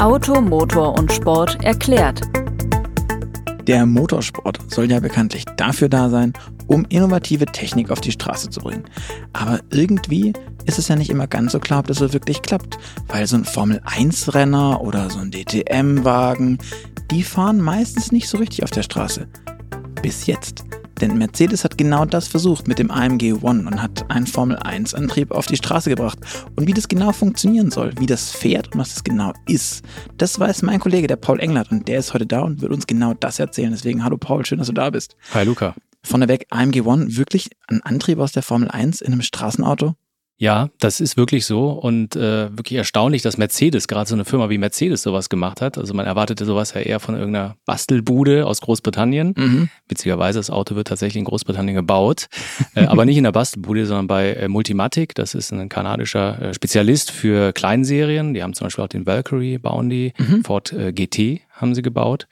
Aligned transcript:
Auto, 0.00 0.40
Motor 0.40 0.96
und 0.96 1.12
Sport 1.12 1.64
erklärt. 1.64 2.20
Der 3.66 3.84
Motorsport 3.84 4.60
soll 4.68 4.88
ja 4.88 5.00
bekanntlich 5.00 5.44
dafür 5.56 5.88
da 5.88 6.08
sein, 6.08 6.34
um 6.68 6.86
innovative 6.88 7.46
Technik 7.46 7.90
auf 7.90 8.00
die 8.00 8.12
Straße 8.12 8.48
zu 8.48 8.60
bringen. 8.60 8.84
Aber 9.32 9.58
irgendwie 9.70 10.34
ist 10.66 10.78
es 10.78 10.86
ja 10.86 10.94
nicht 10.94 11.10
immer 11.10 11.26
ganz 11.26 11.50
so 11.50 11.58
klar, 11.58 11.80
ob 11.80 11.88
das 11.88 11.98
so 11.98 12.12
wirklich 12.12 12.42
klappt, 12.42 12.78
weil 13.08 13.26
so 13.26 13.36
ein 13.36 13.44
Formel-1-Renner 13.44 14.80
oder 14.80 15.10
so 15.10 15.18
ein 15.18 15.32
DTM-Wagen, 15.32 16.58
die 17.10 17.24
fahren 17.24 17.60
meistens 17.60 18.12
nicht 18.12 18.28
so 18.28 18.38
richtig 18.38 18.62
auf 18.62 18.70
der 18.70 18.84
Straße. 18.84 19.26
Bis 20.00 20.26
jetzt. 20.26 20.64
Denn 21.00 21.16
Mercedes 21.16 21.64
hat 21.64 21.78
genau 21.78 22.04
das 22.04 22.26
versucht 22.26 22.66
mit 22.66 22.78
dem 22.78 22.90
AMG 22.90 23.34
One 23.42 23.66
und 23.66 23.80
hat 23.80 24.10
einen 24.10 24.26
Formel-1-Antrieb 24.26 25.30
auf 25.30 25.46
die 25.46 25.56
Straße 25.56 25.90
gebracht. 25.90 26.18
Und 26.56 26.66
wie 26.66 26.74
das 26.74 26.88
genau 26.88 27.12
funktionieren 27.12 27.70
soll, 27.70 27.92
wie 27.98 28.06
das 28.06 28.32
fährt 28.32 28.72
und 28.72 28.80
was 28.80 28.94
das 28.94 29.04
genau 29.04 29.32
ist, 29.46 29.84
das 30.16 30.38
weiß 30.40 30.62
mein 30.62 30.80
Kollege, 30.80 31.06
der 31.06 31.16
Paul 31.16 31.40
Englert. 31.40 31.70
Und 31.70 31.86
der 31.86 32.00
ist 32.00 32.14
heute 32.14 32.26
da 32.26 32.40
und 32.40 32.60
wird 32.60 32.72
uns 32.72 32.86
genau 32.86 33.14
das 33.14 33.38
erzählen. 33.38 33.70
Deswegen, 33.70 34.02
hallo 34.04 34.16
Paul, 34.16 34.44
schön, 34.44 34.58
dass 34.58 34.66
du 34.66 34.72
da 34.72 34.90
bist. 34.90 35.16
Hi 35.32 35.44
Luca. 35.44 35.74
Von 36.04 36.20
der 36.20 36.28
Weg 36.28 36.46
AMG 36.50 36.82
One 36.82 37.16
wirklich 37.16 37.50
ein 37.68 37.82
Antrieb 37.82 38.18
aus 38.18 38.32
der 38.32 38.42
Formel 38.42 38.68
1 38.68 39.00
in 39.00 39.12
einem 39.12 39.22
Straßenauto? 39.22 39.94
Ja, 40.40 40.70
das 40.78 41.00
ist 41.00 41.16
wirklich 41.16 41.46
so 41.46 41.70
und 41.70 42.14
äh, 42.14 42.56
wirklich 42.56 42.78
erstaunlich, 42.78 43.22
dass 43.22 43.38
Mercedes, 43.38 43.88
gerade 43.88 44.08
so 44.08 44.14
eine 44.14 44.24
Firma 44.24 44.48
wie 44.48 44.56
Mercedes 44.56 45.02
sowas 45.02 45.28
gemacht 45.28 45.60
hat. 45.60 45.76
Also 45.76 45.94
man 45.94 46.06
erwartete 46.06 46.44
sowas 46.44 46.74
ja 46.74 46.80
eher 46.80 47.00
von 47.00 47.16
irgendeiner 47.16 47.56
Bastelbude 47.66 48.46
aus 48.46 48.60
Großbritannien. 48.60 49.34
Mhm. 49.36 49.68
Witzigerweise, 49.88 50.38
das 50.38 50.50
Auto 50.50 50.76
wird 50.76 50.86
tatsächlich 50.86 51.18
in 51.18 51.24
Großbritannien 51.24 51.74
gebaut, 51.74 52.28
äh, 52.76 52.84
aber 52.86 53.04
nicht 53.04 53.16
in 53.16 53.24
der 53.24 53.32
Bastelbude, 53.32 53.84
sondern 53.84 54.06
bei 54.06 54.34
äh, 54.34 54.46
Multimatic. 54.46 55.16
Das 55.16 55.34
ist 55.34 55.52
ein 55.52 55.68
kanadischer 55.68 56.40
äh, 56.40 56.54
Spezialist 56.54 57.10
für 57.10 57.52
Kleinserien. 57.52 58.32
Die 58.32 58.44
haben 58.44 58.54
zum 58.54 58.66
Beispiel 58.66 58.84
auch 58.84 58.88
den 58.88 59.06
Valkyrie, 59.06 59.58
bauen 59.58 59.90
die. 59.90 60.12
Mhm. 60.18 60.44
Ford 60.44 60.72
äh, 60.72 60.92
GT 60.92 61.40
haben 61.50 61.74
sie 61.74 61.82
gebaut. 61.82 62.28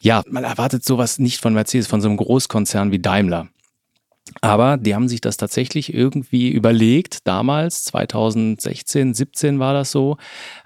Ja, 0.00 0.22
man 0.30 0.44
erwartet 0.44 0.84
sowas 0.84 1.18
nicht 1.18 1.40
von 1.40 1.52
Mercedes, 1.52 1.88
von 1.88 2.00
so 2.00 2.06
einem 2.06 2.16
Großkonzern 2.16 2.92
wie 2.92 3.00
Daimler. 3.00 3.48
Aber 4.40 4.76
die 4.76 4.94
haben 4.94 5.08
sich 5.08 5.20
das 5.20 5.36
tatsächlich 5.36 5.92
irgendwie 5.92 6.50
überlegt, 6.50 7.26
damals, 7.26 7.84
2016, 7.84 9.14
17 9.14 9.58
war 9.58 9.74
das 9.74 9.90
so, 9.90 10.16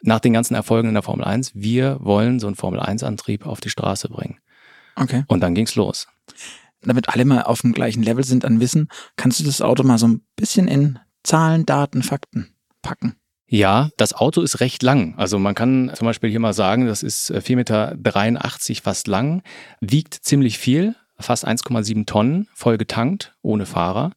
nach 0.03 0.20
den 0.20 0.33
ganzen 0.33 0.55
Erfolgen 0.55 0.89
in 0.89 0.95
der 0.95 1.03
Formel 1.03 1.25
1, 1.25 1.53
wir 1.55 1.98
wollen 2.01 2.41
so 2.41 2.47
einen 2.47 2.57
Formel 2.57 2.81
1-Antrieb 2.81 3.47
auf 3.47 3.61
die 3.61 3.70
Straße 3.70 4.09
bringen. 4.09 4.39
Okay. 4.97 5.25
Und 5.29 5.41
dann 5.41 5.55
ging's 5.55 5.75
los. 5.75 6.07
Damit 6.83 7.09
alle 7.09 7.25
mal 7.25 7.42
auf 7.42 7.62
dem 7.62 7.73
gleichen 7.73 8.03
Level 8.03 8.25
sind 8.25 8.45
an 8.45 8.61
Wissen, 8.61 8.89
kannst 9.17 9.41
du 9.41 9.45
das 9.45 9.62
Auto 9.62 9.83
mal 9.83 9.98
so 9.98 10.07
ein 10.07 10.23
bisschen 10.37 10.69
in 10.69 10.98
Zahlen, 11.23 11.65
Daten, 11.65 12.03
Fakten 12.03 12.55
packen? 12.83 13.17
Ja, 13.47 13.91
das 13.97 14.15
Auto 14.15 14.42
ist 14.42 14.61
recht 14.61 14.83
lang. 14.83 15.15
Also 15.17 15.39
man 15.39 15.55
kann 15.55 15.91
zum 15.95 16.07
Beispiel 16.07 16.31
hier 16.31 16.41
mal 16.41 16.53
sagen, 16.53 16.87
das 16.87 17.03
ist 17.03 17.31
4,83 17.31 17.55
Meter 17.57 18.83
fast 18.83 19.07
lang, 19.07 19.42
wiegt 19.81 20.15
ziemlich 20.15 20.59
viel, 20.59 20.97
fast 21.19 21.47
1,7 21.47 22.07
Tonnen 22.07 22.48
voll 22.55 22.79
getankt, 22.79 23.34
ohne 23.43 23.67
Fahrer. 23.67 24.12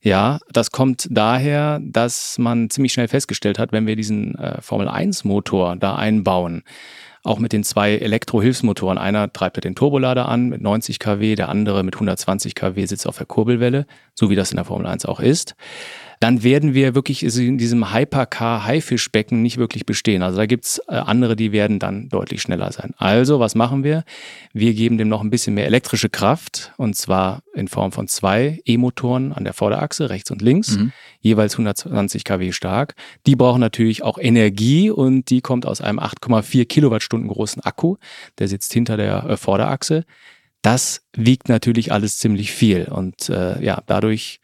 Ja, 0.00 0.38
das 0.52 0.70
kommt 0.70 1.08
daher, 1.10 1.80
dass 1.82 2.36
man 2.36 2.68
ziemlich 2.68 2.92
schnell 2.92 3.08
festgestellt 3.08 3.58
hat, 3.58 3.72
wenn 3.72 3.86
wir 3.86 3.96
diesen 3.96 4.34
äh, 4.34 4.60
Formel 4.60 4.86
1 4.86 5.24
Motor 5.24 5.76
da 5.76 5.96
einbauen, 5.96 6.62
auch 7.22 7.38
mit 7.38 7.54
den 7.54 7.64
zwei 7.64 7.94
Elektrohilfsmotoren. 7.94 8.98
Einer 8.98 9.32
treibt 9.32 9.56
ja 9.56 9.62
den 9.62 9.74
Turbolader 9.74 10.28
an 10.28 10.50
mit 10.50 10.60
90 10.60 10.98
kW, 10.98 11.36
der 11.36 11.48
andere 11.48 11.82
mit 11.84 11.94
120 11.94 12.54
kW 12.54 12.84
sitzt 12.84 13.06
auf 13.06 13.16
der 13.16 13.26
Kurbelwelle, 13.26 13.86
so 14.14 14.28
wie 14.28 14.36
das 14.36 14.50
in 14.50 14.56
der 14.56 14.66
Formel 14.66 14.86
1 14.86 15.06
auch 15.06 15.20
ist 15.20 15.56
dann 16.24 16.42
werden 16.42 16.72
wir 16.72 16.94
wirklich 16.94 17.22
in 17.22 17.58
diesem 17.58 17.92
Hypercar-Haifischbecken 17.92 19.42
nicht 19.42 19.58
wirklich 19.58 19.84
bestehen. 19.84 20.22
Also 20.22 20.38
da 20.38 20.46
gibt's 20.46 20.80
äh, 20.88 20.94
andere, 20.94 21.36
die 21.36 21.52
werden 21.52 21.78
dann 21.78 22.08
deutlich 22.08 22.40
schneller 22.40 22.72
sein. 22.72 22.94
Also, 22.96 23.40
was 23.40 23.54
machen 23.54 23.84
wir? 23.84 24.04
Wir 24.54 24.72
geben 24.72 24.96
dem 24.96 25.08
noch 25.08 25.20
ein 25.20 25.28
bisschen 25.28 25.52
mehr 25.52 25.66
elektrische 25.66 26.08
Kraft 26.08 26.72
und 26.78 26.96
zwar 26.96 27.42
in 27.52 27.68
Form 27.68 27.92
von 27.92 28.08
zwei 28.08 28.58
E-Motoren 28.64 29.34
an 29.34 29.44
der 29.44 29.52
Vorderachse, 29.52 30.08
rechts 30.08 30.30
und 30.30 30.40
links, 30.40 30.78
mhm. 30.78 30.92
jeweils 31.20 31.56
120 31.56 32.24
kW 32.24 32.52
stark. 32.52 32.94
Die 33.26 33.36
brauchen 33.36 33.60
natürlich 33.60 34.02
auch 34.02 34.16
Energie 34.16 34.88
und 34.88 35.28
die 35.28 35.42
kommt 35.42 35.66
aus 35.66 35.82
einem 35.82 35.98
8,4 35.98 36.64
Kilowattstunden 36.64 37.28
großen 37.28 37.62
Akku. 37.62 37.96
Der 38.38 38.48
sitzt 38.48 38.72
hinter 38.72 38.96
der 38.96 39.24
äh, 39.24 39.36
Vorderachse. 39.36 40.06
Das 40.62 41.02
wiegt 41.14 41.50
natürlich 41.50 41.92
alles 41.92 42.18
ziemlich 42.18 42.50
viel 42.50 42.86
und 42.86 43.28
äh, 43.28 43.62
ja, 43.62 43.82
dadurch 43.84 44.40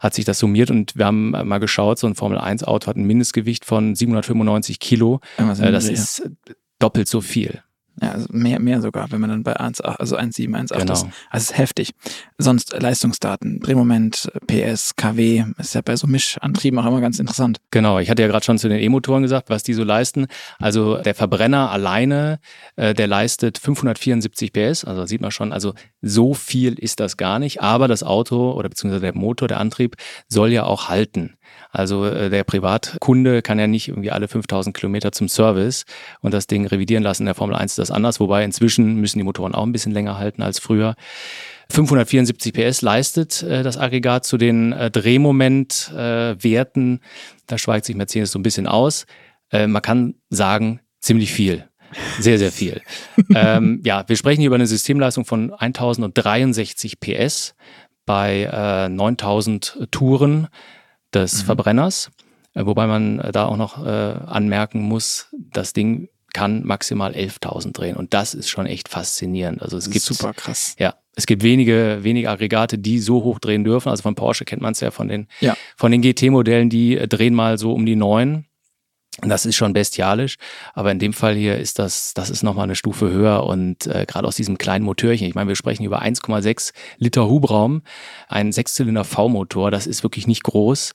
hat 0.00 0.14
sich 0.14 0.24
das 0.24 0.38
summiert 0.38 0.70
und 0.70 0.96
wir 0.96 1.06
haben 1.06 1.30
mal 1.30 1.58
geschaut, 1.58 1.98
so 1.98 2.06
ein 2.06 2.14
Formel-1-Auto 2.14 2.86
hat 2.86 2.96
ein 2.96 3.04
Mindestgewicht 3.04 3.64
von 3.64 3.94
795 3.94 4.78
Kilo. 4.80 5.20
Äh, 5.38 5.72
das 5.72 5.88
ist 5.88 6.30
doppelt 6.78 7.08
so 7.08 7.20
viel. 7.20 7.62
Ja, 8.00 8.12
also 8.12 8.26
mehr, 8.30 8.60
mehr 8.60 8.82
sogar, 8.82 9.10
wenn 9.10 9.20
man 9.20 9.30
dann 9.30 9.42
bei 9.42 9.58
1, 9.58 9.80
also 9.80 10.18
1,7, 10.18 10.50
1,8 10.50 10.78
genau. 10.78 10.92
ist. 10.92 11.04
Also 11.04 11.12
es 11.30 11.42
ist 11.50 11.58
heftig. 11.58 11.94
Sonst 12.36 12.78
Leistungsdaten, 12.78 13.60
Drehmoment, 13.60 14.30
PS, 14.46 14.96
KW, 14.96 15.44
ist 15.58 15.74
ja 15.74 15.80
bei 15.80 15.96
so 15.96 16.06
Mischantrieben 16.06 16.78
auch 16.78 16.86
immer 16.86 17.00
ganz 17.00 17.18
interessant. 17.18 17.58
Genau, 17.70 17.98
ich 17.98 18.10
hatte 18.10 18.20
ja 18.20 18.28
gerade 18.28 18.44
schon 18.44 18.58
zu 18.58 18.68
den 18.68 18.80
E-Motoren 18.80 19.22
gesagt, 19.22 19.48
was 19.48 19.62
die 19.62 19.72
so 19.72 19.82
leisten. 19.82 20.26
Also 20.58 20.98
der 20.98 21.14
Verbrenner 21.14 21.70
alleine, 21.70 22.38
äh, 22.76 22.92
der 22.92 23.06
leistet 23.06 23.56
574 23.56 24.52
PS, 24.52 24.84
also 24.84 25.06
sieht 25.06 25.22
man 25.22 25.30
schon, 25.30 25.52
also 25.52 25.72
so 26.02 26.34
viel 26.34 26.74
ist 26.74 27.00
das 27.00 27.16
gar 27.16 27.38
nicht, 27.38 27.62
aber 27.62 27.88
das 27.88 28.02
Auto 28.02 28.52
oder 28.52 28.68
beziehungsweise 28.68 29.00
der 29.00 29.14
Motor, 29.14 29.48
der 29.48 29.58
Antrieb 29.58 29.96
soll 30.28 30.52
ja 30.52 30.64
auch 30.64 30.88
halten. 30.88 31.35
Also 31.70 32.06
äh, 32.06 32.30
der 32.30 32.44
Privatkunde 32.44 33.42
kann 33.42 33.58
ja 33.58 33.66
nicht 33.66 33.88
irgendwie 33.88 34.10
alle 34.10 34.28
5000 34.28 34.76
Kilometer 34.76 35.12
zum 35.12 35.28
Service 35.28 35.84
und 36.20 36.32
das 36.32 36.46
Ding 36.46 36.66
revidieren 36.66 37.02
lassen. 37.02 37.22
In 37.22 37.26
der 37.26 37.34
Formel 37.34 37.56
1 37.56 37.72
ist 37.72 37.78
das 37.78 37.90
anders, 37.90 38.20
wobei 38.20 38.44
inzwischen 38.44 38.96
müssen 38.96 39.18
die 39.18 39.24
Motoren 39.24 39.54
auch 39.54 39.64
ein 39.64 39.72
bisschen 39.72 39.92
länger 39.92 40.18
halten 40.18 40.42
als 40.42 40.58
früher. 40.58 40.94
574 41.70 42.52
PS 42.52 42.82
leistet 42.82 43.42
äh, 43.42 43.62
das 43.62 43.76
Aggregat 43.76 44.24
zu 44.24 44.38
den 44.38 44.72
äh, 44.72 44.90
Drehmomentwerten. 44.90 46.96
Äh, 46.96 47.00
da 47.46 47.58
schweigt 47.58 47.86
sich 47.86 47.96
Mercedes 47.96 48.30
so 48.30 48.38
ein 48.38 48.42
bisschen 48.42 48.66
aus. 48.66 49.06
Äh, 49.50 49.66
man 49.66 49.82
kann 49.82 50.14
sagen, 50.30 50.80
ziemlich 51.00 51.32
viel. 51.32 51.68
Sehr, 52.18 52.38
sehr 52.38 52.52
viel. 52.52 52.80
ähm, 53.34 53.80
ja, 53.84 54.04
wir 54.06 54.16
sprechen 54.16 54.40
hier 54.40 54.48
über 54.48 54.56
eine 54.56 54.66
Systemleistung 54.66 55.24
von 55.24 55.52
1063 55.52 57.00
PS 57.00 57.54
bei 58.04 58.48
äh, 58.52 58.88
9000 58.88 59.88
Touren 59.90 60.48
des 61.14 61.42
mhm. 61.42 61.46
Verbrenners. 61.46 62.10
Äh, 62.54 62.66
wobei 62.66 62.86
man 62.86 63.20
äh, 63.20 63.32
da 63.32 63.46
auch 63.46 63.56
noch 63.56 63.84
äh, 63.84 63.88
anmerken 63.88 64.80
muss, 64.82 65.28
das 65.32 65.72
Ding 65.72 66.08
kann 66.32 66.64
maximal 66.64 67.12
11.000 67.12 67.72
drehen 67.72 67.96
und 67.96 68.12
das 68.12 68.34
ist 68.34 68.50
schon 68.50 68.66
echt 68.66 68.88
faszinierend. 68.88 69.62
Also 69.62 69.78
es 69.78 69.88
gibt 69.88 70.04
super 70.04 70.34
krass. 70.34 70.76
Ja, 70.78 70.94
es 71.14 71.26
gibt 71.26 71.42
wenige 71.42 72.00
wenige 72.02 72.28
Aggregate, 72.28 72.76
die 72.78 72.98
so 72.98 73.24
hoch 73.24 73.38
drehen 73.38 73.64
dürfen. 73.64 73.88
Also 73.88 74.02
von 74.02 74.14
Porsche 74.14 74.44
kennt 74.44 74.60
man 74.60 74.72
es 74.72 74.80
ja 74.80 74.90
von 74.90 75.08
den 75.08 75.28
ja. 75.40 75.56
von 75.76 75.92
den 75.92 76.02
GT-Modellen, 76.02 76.68
die 76.68 76.98
äh, 76.98 77.08
drehen 77.08 77.34
mal 77.34 77.56
so 77.58 77.72
um 77.72 77.86
die 77.86 77.96
neun. 77.96 78.45
Das 79.22 79.46
ist 79.46 79.56
schon 79.56 79.72
bestialisch, 79.72 80.36
aber 80.74 80.92
in 80.92 80.98
dem 80.98 81.14
Fall 81.14 81.34
hier 81.34 81.56
ist 81.56 81.78
das, 81.78 82.12
das 82.12 82.28
ist 82.28 82.42
nochmal 82.42 82.64
eine 82.64 82.74
Stufe 82.74 83.10
höher 83.10 83.44
und 83.44 83.86
äh, 83.86 84.04
gerade 84.06 84.28
aus 84.28 84.36
diesem 84.36 84.58
kleinen 84.58 84.84
Motörchen, 84.84 85.26
ich 85.26 85.34
meine, 85.34 85.48
wir 85.48 85.56
sprechen 85.56 85.84
über 85.84 86.02
1,6 86.02 86.74
Liter 86.98 87.26
Hubraum, 87.26 87.82
ein 88.28 88.52
Sechszylinder 88.52 89.04
V-Motor, 89.04 89.70
das 89.70 89.86
ist 89.86 90.02
wirklich 90.02 90.26
nicht 90.26 90.42
groß 90.42 90.92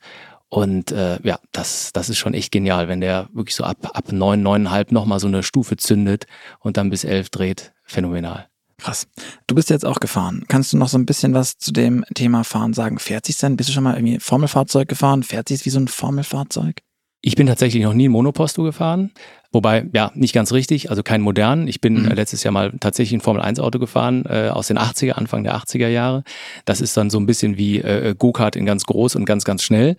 und 0.49 0.91
äh, 0.91 1.17
ja, 1.23 1.39
das, 1.51 1.93
das 1.93 2.09
ist 2.09 2.19
schon 2.19 2.35
echt 2.35 2.51
genial, 2.51 2.87
wenn 2.89 3.01
der 3.01 3.29
wirklich 3.33 3.55
so 3.55 3.63
ab, 3.63 3.77
ab 3.93 4.11
neun, 4.11 4.43
neuneinhalb 4.43 4.91
nochmal 4.91 5.19
so 5.19 5.27
eine 5.27 5.41
Stufe 5.41 5.77
zündet 5.77 6.27
und 6.59 6.77
dann 6.77 6.91
bis 6.91 7.03
elf 7.03 7.29
dreht, 7.29 7.73
phänomenal. 7.85 8.49
Krass. 8.77 9.07
Du 9.47 9.55
bist 9.55 9.69
jetzt 9.69 9.85
auch 9.85 9.99
gefahren. 9.99 10.43
Kannst 10.47 10.73
du 10.73 10.77
noch 10.77 10.89
so 10.89 10.97
ein 10.97 11.05
bisschen 11.05 11.33
was 11.33 11.57
zu 11.57 11.71
dem 11.71 12.03
Thema 12.15 12.43
Fahren 12.43 12.73
sagen? 12.73 12.99
Fährt 12.99 13.27
sich's 13.27 13.39
denn? 13.39 13.55
Bist 13.55 13.69
du 13.69 13.73
schon 13.73 13.83
mal 13.83 13.95
irgendwie 13.95 14.19
Formelfahrzeug 14.19 14.89
gefahren? 14.89 15.23
Fährt 15.23 15.47
sich's 15.47 15.65
wie 15.65 15.69
so 15.69 15.79
ein 15.79 15.87
Formelfahrzeug? 15.87 16.81
Ich 17.21 17.35
bin 17.35 17.47
tatsächlich 17.47 17.84
noch 17.84 17.93
nie 17.93 18.09
ein 18.09 18.11
Monoposto 18.11 18.63
gefahren. 18.63 19.11
Wobei, 19.53 19.85
ja, 19.93 20.11
nicht 20.16 20.34
ganz 20.34 20.53
richtig, 20.53 20.90
also 20.90 21.03
kein 21.03 21.22
modern. 21.22 21.67
Ich 21.67 21.81
bin 21.81 22.03
mhm. 22.03 22.11
letztes 22.11 22.43
Jahr 22.43 22.53
mal 22.53 22.72
tatsächlich 22.79 23.19
ein 23.19 23.22
Formel-1-Auto 23.22 23.79
gefahren, 23.79 24.23
äh, 24.25 24.47
aus 24.47 24.67
den 24.67 24.79
80er, 24.79 25.11
Anfang 25.11 25.43
der 25.43 25.55
80er 25.57 25.90
Jahre. 25.90 26.23
Das 26.63 26.79
ist 26.79 26.96
dann 26.96 27.09
so 27.09 27.19
ein 27.19 27.25
bisschen 27.25 27.57
wie 27.57 27.79
äh, 27.79 28.16
Go-Kart 28.17 28.55
in 28.55 28.66
ganz 28.66 28.85
groß 28.85 29.16
und 29.16 29.25
ganz, 29.25 29.43
ganz 29.43 29.61
schnell. 29.61 29.97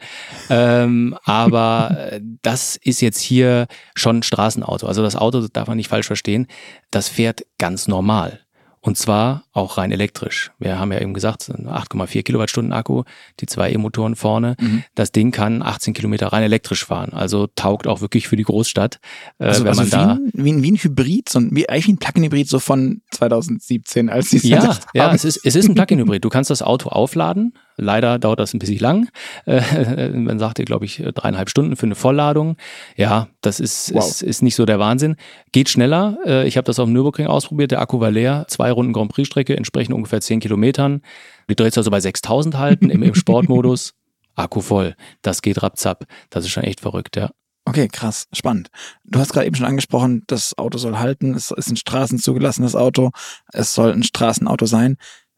Ähm, 0.48 1.14
aber 1.24 2.12
äh, 2.12 2.20
das 2.40 2.76
ist 2.76 3.02
jetzt 3.02 3.20
hier 3.20 3.66
schon 3.94 4.18
ein 4.18 4.22
Straßenauto. 4.22 4.86
Also 4.86 5.02
das 5.02 5.16
Auto, 5.16 5.40
das 5.40 5.52
darf 5.52 5.68
man 5.68 5.76
nicht 5.76 5.88
falsch 5.88 6.06
verstehen, 6.06 6.46
das 6.90 7.08
fährt 7.08 7.44
ganz 7.58 7.88
normal. 7.88 8.40
Und 8.84 8.98
zwar 8.98 9.44
auch 9.52 9.78
rein 9.78 9.92
elektrisch. 9.92 10.50
Wir 10.58 10.76
haben 10.76 10.90
ja 10.90 11.00
eben 11.00 11.14
gesagt, 11.14 11.48
8,4 11.48 12.24
Kilowattstunden 12.24 12.72
Akku, 12.72 13.04
die 13.38 13.46
zwei 13.46 13.70
E-Motoren 13.70 14.16
vorne. 14.16 14.56
Mhm. 14.58 14.82
Das 14.96 15.12
Ding 15.12 15.30
kann 15.30 15.62
18 15.62 15.94
Kilometer 15.94 16.26
rein 16.26 16.42
elektrisch 16.42 16.84
fahren. 16.84 17.12
Also 17.12 17.46
taugt 17.46 17.86
auch 17.86 18.00
wirklich 18.00 18.26
für 18.26 18.34
die 18.34 18.42
Großstadt. 18.42 18.98
Äh, 19.38 19.44
also, 19.44 19.62
wenn 19.62 19.68
also 19.68 19.82
man 19.82 19.86
wie, 19.86 19.90
da, 19.90 20.18
wie, 20.32 20.52
ein, 20.52 20.62
wie 20.64 20.72
ein 20.72 20.76
Hybrid, 20.76 21.28
so 21.28 21.38
ein, 21.38 21.54
wie, 21.54 21.68
eigentlich 21.68 21.86
wie 21.86 21.92
ein 21.92 21.98
Plug-in-Hybrid 21.98 22.48
so 22.48 22.58
von 22.58 23.02
2017, 23.12 24.10
als 24.10 24.30
sie 24.30 24.38
es 24.38 24.42
Ja, 24.42 24.76
ja 24.94 25.14
es, 25.14 25.24
ist, 25.24 25.46
es 25.46 25.54
ist 25.54 25.68
ein 25.68 25.76
Plug-in-Hybrid. 25.76 26.24
Du 26.24 26.28
kannst 26.28 26.50
das 26.50 26.60
Auto 26.60 26.88
aufladen 26.88 27.54
Leider 27.76 28.18
dauert 28.18 28.40
das 28.40 28.54
ein 28.54 28.58
bisschen 28.58 28.78
lang. 28.78 29.08
Äh, 29.52 30.10
man 30.10 30.38
sagte, 30.38 30.64
glaube 30.64 30.84
ich, 30.84 31.02
dreieinhalb 31.14 31.50
Stunden 31.50 31.76
für 31.76 31.86
eine 31.86 31.94
Vollladung. 31.94 32.56
Ja, 32.96 33.28
das 33.40 33.60
ist, 33.60 33.92
wow. 33.94 34.06
ist, 34.06 34.22
ist 34.22 34.42
nicht 34.42 34.54
so 34.54 34.64
der 34.64 34.78
Wahnsinn. 34.78 35.16
Geht 35.52 35.68
schneller. 35.68 36.18
Äh, 36.24 36.46
ich 36.46 36.56
habe 36.56 36.64
das 36.64 36.78
auf 36.78 36.86
dem 36.86 36.92
Nürburgring 36.92 37.26
ausprobiert. 37.26 37.70
Der 37.70 37.80
Akku 37.80 38.00
war 38.00 38.10
leer. 38.10 38.44
Zwei 38.48 38.70
Runden 38.70 38.92
Grand 38.92 39.12
Prix-Strecke, 39.12 39.56
entsprechend 39.56 39.94
ungefähr 39.94 40.20
zehn 40.20 40.40
Kilometern. 40.40 41.02
Die 41.48 41.56
dreht 41.56 41.76
also 41.76 41.90
bei 41.90 42.00
6000 42.00 42.58
halten 42.58 42.90
im, 42.90 43.02
im 43.02 43.14
Sportmodus. 43.14 43.94
Akku 44.34 44.60
voll. 44.60 44.94
Das 45.22 45.42
geht 45.42 45.62
rapzapp. 45.62 46.06
Das 46.30 46.44
ist 46.44 46.50
schon 46.50 46.64
echt 46.64 46.80
verrückt, 46.80 47.16
ja. 47.16 47.30
Okay, 47.64 47.86
krass, 47.86 48.26
spannend. 48.32 48.70
Du 49.04 49.20
hast 49.20 49.32
gerade 49.32 49.46
eben 49.46 49.54
schon 49.54 49.66
angesprochen, 49.66 50.24
das 50.26 50.58
Auto 50.58 50.78
soll 50.78 50.98
halten, 50.98 51.34
es 51.34 51.52
ist 51.52 51.70
ein 51.70 51.76
straßenzugelassenes 51.76 52.74
Auto, 52.74 53.10
es 53.52 53.72
soll 53.72 53.92
ein 53.92 54.02
Straßenauto 54.02 54.66
sein. 54.66 54.96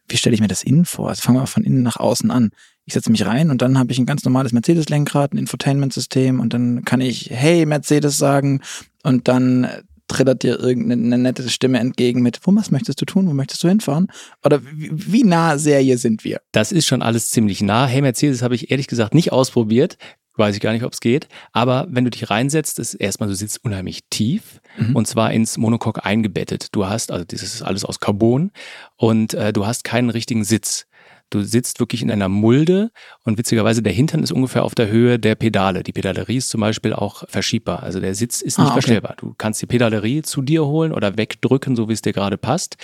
Wie 0.09 0.17
stelle 0.17 0.35
ich 0.35 0.41
mir 0.41 0.49
das 0.49 0.63
innen 0.63 0.85
vor? 0.85 1.09
Also 1.09 1.23
fangen 1.23 1.39
wir 1.39 1.47
von 1.47 1.65
innen 1.65 1.83
nach 1.83 1.97
außen 1.97 2.31
an. 2.31 2.51
Ich 2.85 2.95
setze 2.95 3.11
mich 3.11 3.25
rein 3.25 3.51
und 3.51 3.63
dann 3.63 3.79
habe 3.79 3.93
ich 3.93 3.99
ein 3.99 4.07
ganz 4.07 4.25
normales 4.25 4.53
Mercedes-Lenkrad, 4.53 5.33
ein 5.33 5.39
Infotainment-System 5.39 6.41
und 6.41 6.53
dann 6.53 6.85
kann 6.85 7.01
ich 7.01 7.31
Hey 7.31 7.65
Mercedes 7.65 8.19
sagen 8.19 8.61
und 9.03 9.29
dann 9.29 9.67
trittert 10.07 10.43
dir 10.43 10.61
irgendeine 10.61 11.19
nette 11.19 11.49
Stimme 11.49 11.79
entgegen 11.79 12.23
mit, 12.23 12.41
wo 12.43 12.55
was 12.55 12.71
möchtest 12.71 13.01
du 13.01 13.07
tun, 13.07 13.27
wo 13.27 13.33
möchtest 13.33 13.65
du 13.65 13.69
hinfahren? 13.69 14.09
Oder 14.45 14.63
wie, 14.65 14.91
wie 14.93 15.25
nah 15.25 15.57
Serie 15.59 15.97
sind 15.97 16.25
wir? 16.25 16.41
Das 16.53 16.73
ist 16.73 16.87
schon 16.87 17.03
alles 17.03 17.31
ziemlich 17.31 17.63
nah. 17.63 17.87
Hey 17.87 18.03
Mercedes 18.03 18.43
habe 18.43 18.55
ich 18.55 18.71
ehrlich 18.71 18.87
gesagt 18.87 19.15
nicht 19.15 19.33
ausprobiert. 19.33 19.97
Weiß 20.37 20.55
ich 20.55 20.61
gar 20.61 20.73
nicht, 20.73 20.85
ob 20.85 20.93
es 20.93 21.01
geht. 21.01 21.29
Aber 21.53 21.87
wenn 21.89 22.05
du 22.05 22.11
dich 22.11 22.29
reinsetzt, 22.29 22.79
ist 22.79 22.95
erstmal, 22.95 23.29
du 23.29 23.37
sitzt 23.37 23.65
unheimlich 23.65 24.01
tief 24.11 24.61
mhm. 24.77 24.97
und 24.97 25.07
zwar 25.07 25.33
ins 25.33 25.59
Monocoque 25.59 26.05
eingebettet. 26.05 26.69
Du 26.73 26.87
hast, 26.87 27.13
also 27.13 27.25
das 27.25 27.43
ist 27.43 27.63
alles 27.63 27.85
aus 27.85 28.01
Carbon 28.01 28.51
und 28.97 29.35
äh, 29.35 29.53
du 29.53 29.67
hast 29.67 29.85
keinen 29.85 30.11
richtigen 30.11 30.45
Sitz. 30.45 30.87
Du 31.31 31.43
sitzt 31.43 31.81
wirklich 31.81 32.03
in 32.03 32.11
einer 32.11 32.29
Mulde 32.29 32.91
und 33.25 33.39
witzigerweise 33.39 33.83
der 33.83 33.93
Hintern 33.93 34.23
ist 34.23 34.31
ungefähr 34.31 34.63
auf 34.63 34.75
der 34.75 34.89
Höhe 34.89 35.19
der 35.19 35.35
Pedale. 35.35 35.83
Die 35.83 35.93
Pedalerie 35.93 36.37
ist 36.37 36.49
zum 36.49 36.61
Beispiel 36.61 36.93
auch 36.93 37.25
verschiebbar. 37.29 37.83
Also 37.83 37.99
der 37.99 38.15
Sitz 38.15 38.41
ist 38.41 38.59
nicht 38.59 38.67
ah, 38.67 38.71
okay. 38.71 38.75
verstellbar. 38.75 39.15
Du 39.19 39.35
kannst 39.37 39.61
die 39.61 39.67
Pedalerie 39.67 40.23
zu 40.23 40.43
dir 40.43 40.65
holen 40.65 40.93
oder 40.93 41.17
wegdrücken, 41.17 41.75
so 41.75 41.89
wie 41.89 41.93
es 41.93 42.03
dir 42.03 42.13
gerade 42.13 42.39
passt. 42.39 42.77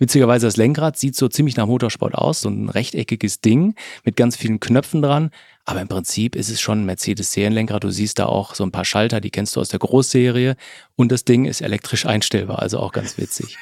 Witzigerweise 0.00 0.46
das 0.46 0.56
Lenkrad 0.56 0.98
sieht 0.98 1.14
so 1.14 1.28
ziemlich 1.28 1.56
nach 1.56 1.66
Motorsport 1.66 2.14
aus, 2.14 2.40
so 2.40 2.48
ein 2.48 2.68
rechteckiges 2.68 3.40
Ding 3.40 3.74
mit 4.04 4.16
ganz 4.16 4.36
vielen 4.36 4.58
Knöpfen 4.58 5.02
dran. 5.02 5.30
Aber 5.64 5.80
im 5.80 5.88
Prinzip 5.88 6.34
ist 6.34 6.48
es 6.48 6.60
schon 6.60 6.82
ein 6.82 6.86
Mercedes-Serienlenkrad. 6.86 7.84
Du 7.84 7.90
siehst 7.90 8.18
da 8.18 8.26
auch 8.26 8.54
so 8.54 8.64
ein 8.64 8.72
paar 8.72 8.84
Schalter, 8.84 9.20
die 9.20 9.30
kennst 9.30 9.54
du 9.54 9.60
aus 9.60 9.68
der 9.68 9.78
Großserie. 9.78 10.56
Und 10.96 11.12
das 11.12 11.24
Ding 11.24 11.44
ist 11.44 11.60
elektrisch 11.60 12.04
einstellbar, 12.04 12.58
also 12.60 12.80
auch 12.80 12.92
ganz 12.92 13.16
witzig. 13.16 13.58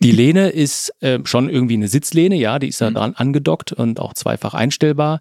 Die 0.00 0.10
Lehne 0.10 0.48
ist 0.48 0.92
äh, 1.00 1.20
schon 1.24 1.48
irgendwie 1.48 1.74
eine 1.74 1.88
Sitzlehne, 1.88 2.34
ja, 2.34 2.58
die 2.58 2.68
ist 2.68 2.80
da 2.80 2.90
mhm. 2.90 2.94
dran 2.94 3.14
angedockt 3.14 3.72
und 3.72 4.00
auch 4.00 4.14
zweifach 4.14 4.54
einstellbar. 4.54 5.20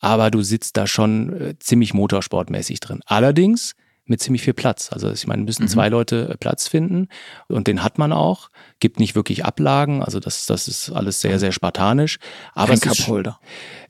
Aber 0.00 0.30
du 0.30 0.42
sitzt 0.42 0.76
da 0.76 0.86
schon 0.86 1.40
äh, 1.40 1.58
ziemlich 1.58 1.92
motorsportmäßig 1.92 2.80
drin. 2.80 3.00
Allerdings 3.04 3.74
mit 4.06 4.20
ziemlich 4.20 4.42
viel 4.42 4.54
Platz. 4.54 4.90
Also 4.92 5.10
ich 5.10 5.26
meine, 5.26 5.42
müssen 5.42 5.64
mhm. 5.64 5.68
zwei 5.68 5.88
Leute 5.88 6.28
äh, 6.30 6.36
Platz 6.36 6.68
finden 6.68 7.08
und 7.48 7.66
den 7.66 7.82
hat 7.82 7.98
man 7.98 8.12
auch. 8.12 8.50
Gibt 8.80 9.00
nicht 9.00 9.14
wirklich 9.14 9.44
Ablagen, 9.44 10.02
also 10.02 10.20
das, 10.20 10.46
das 10.46 10.68
ist 10.68 10.90
alles 10.90 11.20
sehr, 11.20 11.38
sehr 11.38 11.52
spartanisch. 11.52 12.18
Aber 12.54 12.76
Kein 12.76 12.92
Cupholder. 12.92 13.40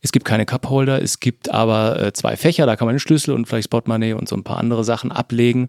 Es 0.00 0.12
gibt 0.12 0.24
keine 0.24 0.46
Cupholder, 0.46 1.02
es 1.02 1.20
gibt 1.20 1.50
aber 1.50 2.00
äh, 2.00 2.12
zwei 2.12 2.36
Fächer, 2.36 2.66
da 2.66 2.76
kann 2.76 2.86
man 2.86 2.94
den 2.94 3.00
Schlüssel 3.00 3.34
und 3.34 3.46
vielleicht 3.46 3.70
Portemonnaie 3.70 4.14
und 4.14 4.28
so 4.28 4.36
ein 4.36 4.44
paar 4.44 4.58
andere 4.58 4.84
Sachen 4.84 5.12
ablegen. 5.12 5.68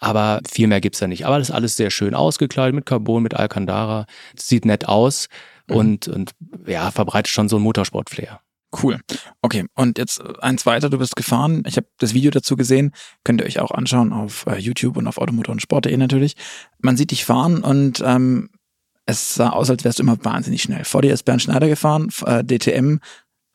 Aber 0.00 0.40
viel 0.50 0.66
mehr 0.66 0.80
gibt's 0.80 0.98
da 0.98 1.06
nicht. 1.06 1.24
Aber 1.24 1.38
das 1.38 1.48
ist 1.48 1.54
alles 1.54 1.76
sehr 1.76 1.90
schön 1.90 2.14
ausgekleidet 2.14 2.74
mit 2.74 2.84
Carbon, 2.84 3.22
mit 3.22 3.34
Alcantara. 3.34 4.06
Sieht 4.36 4.64
nett 4.64 4.88
aus 4.88 5.28
mhm. 5.68 5.76
und, 5.76 6.08
und 6.08 6.32
ja, 6.66 6.90
verbreitet 6.90 7.28
schon 7.28 7.48
so 7.48 7.56
ein 7.56 7.62
Motorsport-Flair. 7.62 8.40
Cool. 8.82 8.98
Okay, 9.42 9.64
und 9.74 9.98
jetzt 9.98 10.22
eins 10.40 10.66
weiter, 10.66 10.90
du 10.90 10.98
bist 10.98 11.16
gefahren. 11.16 11.62
Ich 11.66 11.76
habe 11.76 11.86
das 11.98 12.14
Video 12.14 12.30
dazu 12.30 12.56
gesehen. 12.56 12.92
Könnt 13.24 13.40
ihr 13.40 13.46
euch 13.46 13.60
auch 13.60 13.70
anschauen 13.70 14.12
auf 14.12 14.46
äh, 14.46 14.58
YouTube 14.58 14.96
und 14.96 15.06
auf 15.06 15.18
Automotor 15.18 15.52
und 15.52 15.60
Sport.de 15.60 15.96
natürlich. 15.96 16.34
Man 16.80 16.96
sieht 16.96 17.10
dich 17.10 17.24
fahren 17.24 17.62
und 17.62 18.02
ähm, 18.04 18.50
es 19.06 19.34
sah 19.34 19.50
aus, 19.50 19.70
als 19.70 19.84
wärst 19.84 19.98
du 19.98 20.02
immer 20.02 20.22
wahnsinnig 20.24 20.62
schnell. 20.62 20.84
Vor 20.84 21.02
dir 21.02 21.12
ist 21.12 21.24
Bernd 21.24 21.42
Schneider 21.42 21.68
gefahren, 21.68 22.08
äh, 22.26 22.42
DTM, 22.42 22.98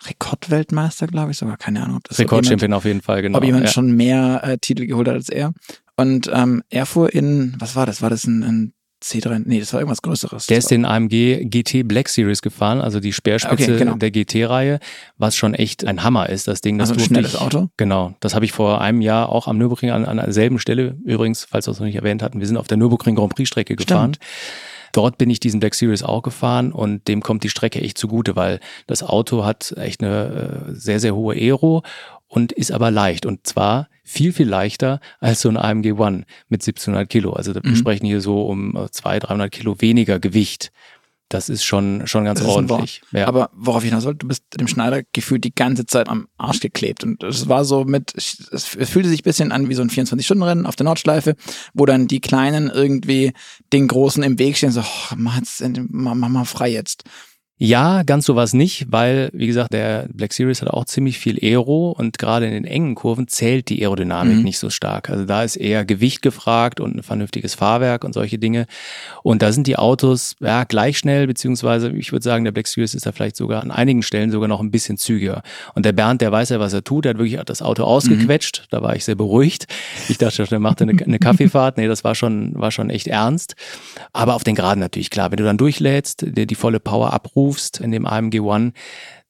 Rekordweltmeister, 0.06 1.07
glaube 1.07 1.31
ich 1.31 1.38
sogar. 1.38 1.57
Keine 1.57 1.83
Ahnung. 1.83 1.98
Ob 1.98 2.04
das 2.06 2.19
Rekordchampion 2.19 2.74
auf 2.74 2.86
jeden 2.86 3.01
Fall, 3.01 3.22
genau. 3.22 3.38
Ob 3.38 3.44
jemand 3.44 3.65
ja. 3.65 3.72
schon 3.72 3.92
mehr 3.92 4.42
äh, 4.44 4.57
Titel 4.57 4.86
geholt 4.86 5.07
hat 5.07 5.15
als 5.15 5.30
er. 5.30 5.54
Und 5.98 6.30
ähm, 6.33 6.63
er 6.69 6.86
fuhr 6.86 7.13
in, 7.13 7.56
was 7.60 7.75
war 7.75 7.86
das? 7.86 8.01
War 8.01 8.10
das 8.10 8.25
ein, 8.25 8.44
ein 8.44 8.74
C3, 9.01 9.44
nee, 9.46 9.60
das 9.60 9.74
war 9.74 9.80
irgendwas 9.80 10.01
Größeres. 10.01 10.48
Der 10.48 10.57
ist 10.57 10.72
den 10.72 10.86
AMG 10.86 11.46
GT 11.46 11.88
Black 11.88 12.10
Series 12.10 12.42
gefahren, 12.42 12.81
also 12.81 13.00
die 13.00 13.13
Speerspitze 13.13 13.74
okay, 13.74 13.78
genau. 13.78 13.96
der 13.96 14.12
GT-Reihe, 14.12 14.80
was 15.18 15.36
schon 15.36 15.54
echt 15.54 15.86
ein 15.86 16.04
Hammer 16.04 16.30
ist, 16.30 16.48
das 16.48 16.62
Ding. 16.62 16.78
Das 16.78 16.90
also 16.90 17.01
ein 17.01 17.06
schnelles 17.06 17.36
ich, 17.36 17.40
Auto? 17.40 17.69
Genau, 17.78 18.13
das 18.19 18.36
habe 18.36 18.46
ich 18.46 18.51
vor 18.51 18.81
einem 18.81 19.01
Jahr 19.01 19.30
auch 19.30 19.48
am 19.48 19.57
Nürburgring 19.57 19.92
an, 19.92 20.06
an 20.06 20.18
derselben 20.18 20.60
Stelle, 20.60 20.98
übrigens, 21.06 21.46
falls 21.50 21.68
wir 21.68 21.72
es 21.72 21.80
noch 21.80 21.86
nicht 21.86 21.96
erwähnt 21.96 22.22
hatten, 22.22 22.40
wir 22.40 22.48
sind 22.48 22.57
auf 22.57 22.68
der 22.68 22.78
Nürburgring 22.78 23.16
Grand 23.16 23.34
Prix 23.36 23.48
Strecke 23.48 23.75
gefahren. 23.75 24.16
Stimmt. 24.16 24.30
Dort 24.92 25.18
bin 25.18 25.30
ich 25.30 25.40
diesen 25.40 25.60
Black 25.60 25.75
Series 25.75 26.04
auch 26.04 26.24
gefahren 26.24 26.72
und 26.72 27.07
dem 27.07 27.22
kommt 27.22 27.44
die 27.44 27.50
Strecke 27.50 27.81
echt 27.81 27.98
zugute, 27.98 28.36
weil 28.36 28.60
das 28.88 29.04
Auto 29.04 29.46
hat 29.46 29.74
echt 29.78 30.04
eine 30.04 30.66
äh, 30.69 30.74
sehr, 30.74 31.00
sehr 31.00 31.16
hohe 31.16 31.36
Aero 31.36 31.84
und 32.29 32.51
ist 32.53 32.71
aber 32.71 32.91
leicht. 32.91 33.25
Und 33.25 33.45
zwar 33.45 33.89
viel, 34.03 34.31
viel 34.31 34.47
leichter 34.47 35.01
als 35.19 35.41
so 35.41 35.49
ein 35.49 35.57
AMG 35.57 35.93
One 35.93 36.25
mit 36.47 36.61
1700 36.61 37.09
Kilo. 37.09 37.33
Also 37.33 37.53
wir 37.53 37.61
mhm. 37.63 37.75
sprechen 37.75 38.05
hier 38.05 38.21
so 38.21 38.43
um 38.43 38.87
200, 38.91 39.29
300 39.29 39.51
Kilo 39.51 39.81
weniger 39.81 40.19
Gewicht. 40.19 40.71
Das 41.27 41.47
ist 41.47 41.63
schon, 41.63 42.07
schon 42.07 42.25
ganz 42.25 42.41
ordentlich. 42.41 43.01
Ja. 43.11 43.27
Aber 43.27 43.51
worauf 43.53 43.83
ich 43.83 43.89
hinaus 43.89 44.05
wollte, 44.05 44.19
du 44.19 44.27
bist 44.27 44.43
dem 44.59 44.67
Schneider 44.67 45.03
gefühlt 45.13 45.43
die 45.43 45.53
ganze 45.53 45.85
Zeit 45.85 46.09
am 46.09 46.27
Arsch 46.37 46.59
geklebt. 46.59 47.03
Und 47.03 47.21
es 47.21 47.47
war 47.47 47.65
so 47.65 47.83
mit, 47.83 48.13
es 48.15 48.65
fühlte 48.65 49.09
sich 49.09 49.21
ein 49.21 49.23
bisschen 49.23 49.51
an 49.51 49.69
wie 49.69 49.75
so 49.75 49.83
ein 49.83 49.91
24-Stunden-Rennen 49.91 50.65
auf 50.65 50.75
der 50.75 50.85
Nordschleife, 50.85 51.35
wo 51.75 51.85
dann 51.85 52.07
die 52.07 52.19
Kleinen 52.19 52.71
irgendwie 52.71 53.33
den 53.73 53.87
Großen 53.87 54.23
im 54.23 54.39
Weg 54.39 54.57
stehen, 54.57 54.71
so, 54.71 54.81
oh, 54.81 55.15
mach, 55.17 55.37
jetzt, 55.37 55.63
mach, 55.89 56.15
mach 56.15 56.29
mal 56.29 56.45
frei 56.45 56.69
jetzt. 56.69 57.03
Ja, 57.61 58.03
ganz 58.03 58.25
so 58.25 58.38
war 58.38 58.45
es 58.45 58.53
nicht, 58.53 58.85
weil, 58.89 59.29
wie 59.33 59.45
gesagt, 59.45 59.73
der 59.73 60.07
Black 60.13 60.31
Series 60.31 60.61
hat 60.61 60.69
auch 60.69 60.85
ziemlich 60.85 61.19
viel 61.19 61.38
Aero 61.44 61.91
und 61.91 62.17
gerade 62.17 62.45
in 62.45 62.53
den 62.53 62.63
engen 62.63 62.95
Kurven 62.95 63.27
zählt 63.27 63.67
die 63.67 63.81
Aerodynamik 63.81 64.38
mhm. 64.38 64.44
nicht 64.44 64.59
so 64.59 64.69
stark. 64.69 65.09
Also 65.09 65.25
da 65.25 65.44
ist 65.44 65.57
eher 65.57 65.83
Gewicht 65.83 66.21
gefragt 66.21 66.79
und 66.79 66.95
ein 66.95 67.03
vernünftiges 67.03 67.56
Fahrwerk 67.56 68.06
und 68.06 68.13
solche 68.13 68.39
Dinge. 68.39 68.65
Und 69.23 69.41
da 69.41 69.51
sind 69.51 69.67
die 69.67 69.77
Autos 69.77 70.38
ja 70.39 70.63
gleich 70.63 70.97
schnell, 70.97 71.27
beziehungsweise 71.27 71.89
ich 71.89 72.13
würde 72.13 72.23
sagen, 72.23 72.45
der 72.45 72.53
Black 72.53 72.67
Series 72.67 72.95
ist 72.95 73.06
da 73.06 73.11
vielleicht 73.11 73.35
sogar 73.35 73.62
an 73.62 73.71
einigen 73.71 74.03
Stellen 74.03 74.31
sogar 74.31 74.47
noch 74.47 74.62
ein 74.62 74.71
bisschen 74.71 74.95
zügiger. 74.95 75.44
Und 75.75 75.85
der 75.85 75.91
Bernd, 75.91 76.21
der 76.21 76.31
weiß 76.31 76.50
ja, 76.50 76.62
was 76.62 76.71
er 76.71 76.85
tut, 76.85 77.03
der 77.03 77.09
hat 77.09 77.17
wirklich 77.17 77.41
das 77.44 77.62
Auto 77.62 77.83
ausgequetscht. 77.83 78.62
Mhm. 78.62 78.67
Da 78.69 78.81
war 78.81 78.95
ich 78.95 79.03
sehr 79.03 79.15
beruhigt. 79.15 79.67
Ich 80.07 80.17
dachte, 80.17 80.45
der 80.45 80.59
macht 80.59 80.81
eine, 80.81 80.94
eine 80.94 81.19
Kaffeefahrt. 81.19 81.75
Nee, 81.75 81.88
das 81.88 82.05
war 82.05 82.15
schon, 82.15 82.53
war 82.55 82.72
schon 82.72 82.89
echt 82.89 83.07
ernst. 83.07 83.57
Aber 84.13 84.36
auf 84.36 84.45
den 84.45 84.55
Geraden 84.55 84.79
natürlich 84.79 85.10
klar. 85.10 85.29
Wenn 85.29 85.38
du 85.38 85.43
dann 85.43 85.57
durchlädst, 85.57 86.25
dir 86.25 86.45
die 86.45 86.55
volle 86.55 86.79
Power 86.79 87.12
abrufst, 87.12 87.49
rufst 87.50 87.79
in 87.79 87.91
dem 87.91 88.06
AMG 88.06 88.41
One, 88.41 88.74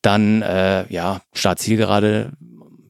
dann 0.02 0.42
äh, 0.42 0.86
ja, 0.92 1.22
Start-Zielgerade 1.34 2.34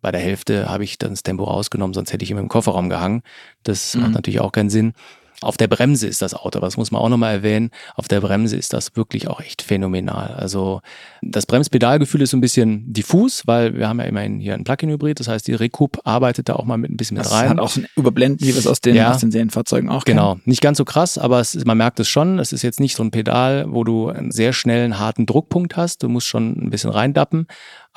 bei 0.01 0.11
der 0.11 0.21
Hälfte 0.21 0.69
habe 0.69 0.83
ich 0.83 0.97
dann 0.97 1.11
das 1.11 1.23
Tempo 1.23 1.43
rausgenommen, 1.43 1.93
sonst 1.93 2.13
hätte 2.13 2.23
ich 2.23 2.31
immer 2.31 2.39
im 2.39 2.47
Kofferraum 2.47 2.89
gehangen. 2.89 3.21
Das 3.63 3.95
mhm. 3.95 4.01
macht 4.01 4.11
natürlich 4.13 4.39
auch 4.39 4.51
keinen 4.51 4.69
Sinn. 4.69 4.93
Auf 5.41 5.55
der 5.55 5.67
Bremse 5.67 6.07
ist 6.07 6.21
das 6.21 6.33
Auto, 6.33 6.59
das 6.59 6.75
muss 6.75 6.91
man 6.91 7.01
auch 7.01 7.07
nochmal 7.07 7.35
erwähnen. 7.35 7.71
Auf 7.95 8.07
der 8.07 8.19
Bremse 8.19 8.57
ist 8.57 8.73
das 8.73 8.95
wirklich 8.95 9.27
auch 9.29 9.39
echt 9.39 9.61
phänomenal. 9.61 10.33
Also 10.33 10.81
das 11.21 11.45
Bremspedalgefühl 11.45 12.21
ist 12.21 12.31
so 12.31 12.37
ein 12.37 12.41
bisschen 12.41 12.91
diffus, 12.91 13.43
weil 13.45 13.77
wir 13.77 13.87
haben 13.87 13.99
ja 13.99 14.05
immerhin 14.05 14.39
hier 14.39 14.53
ein 14.53 14.65
Plug-in-Hybrid. 14.65 15.19
Das 15.19 15.29
heißt, 15.29 15.47
die 15.47 15.53
Recoup 15.53 15.99
arbeitet 16.03 16.49
da 16.49 16.53
auch 16.53 16.65
mal 16.65 16.77
mit 16.77 16.91
ein 16.91 16.97
bisschen 16.97 17.15
mit 17.17 17.25
das 17.25 17.31
rein. 17.31 17.43
Das 17.43 17.49
hat 17.51 17.59
auch 17.59 17.75
ein 17.77 17.87
Überblenden, 17.95 18.45
wie 18.45 18.51
wir 18.51 18.59
es 18.59 18.67
aus 18.67 18.81
den, 18.81 18.95
ja, 18.95 19.13
aus 19.13 19.21
den 19.21 19.31
Serienfahrzeugen 19.31 19.89
auch 19.89 20.03
kennen. 20.03 20.17
Genau, 20.17 20.39
nicht 20.43 20.61
ganz 20.61 20.77
so 20.77 20.85
krass, 20.85 21.17
aber 21.17 21.39
ist, 21.39 21.65
man 21.65 21.77
merkt 21.77 21.99
es 21.99 22.09
schon. 22.09 22.39
Es 22.39 22.51
ist 22.51 22.61
jetzt 22.61 22.79
nicht 22.79 22.95
so 22.95 23.03
ein 23.03 23.11
Pedal, 23.11 23.65
wo 23.69 23.83
du 23.83 24.09
einen 24.09 24.31
sehr 24.31 24.51
schnellen, 24.51 24.99
harten 24.99 25.25
Druckpunkt 25.25 25.77
hast. 25.77 26.03
Du 26.03 26.09
musst 26.09 26.27
schon 26.27 26.51
ein 26.57 26.69
bisschen 26.69 26.89
reindappen. 26.89 27.47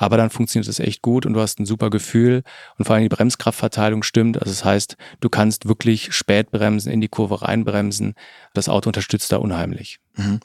Aber 0.03 0.17
dann 0.17 0.29
funktioniert 0.29 0.67
es 0.67 0.79
echt 0.79 1.01
gut 1.01 1.25
und 1.25 1.31
du 1.31 1.39
hast 1.39 1.61
ein 1.61 1.65
super 1.65 1.89
Gefühl 1.89 2.43
und 2.77 2.83
vor 2.83 2.95
allem 2.95 3.05
die 3.05 3.15
Bremskraftverteilung 3.15 4.03
stimmt. 4.03 4.37
Also 4.37 4.51
das 4.51 4.65
heißt, 4.65 4.97
du 5.21 5.29
kannst 5.29 5.65
wirklich 5.65 6.11
spät 6.11 6.51
bremsen, 6.51 6.91
in 6.91 6.99
die 6.99 7.07
Kurve 7.07 7.41
reinbremsen. 7.41 8.13
Das 8.53 8.67
Auto 8.67 8.89
unterstützt 8.89 9.31
da 9.31 9.37
unheimlich. 9.37 9.99
Mhm. 10.17 10.41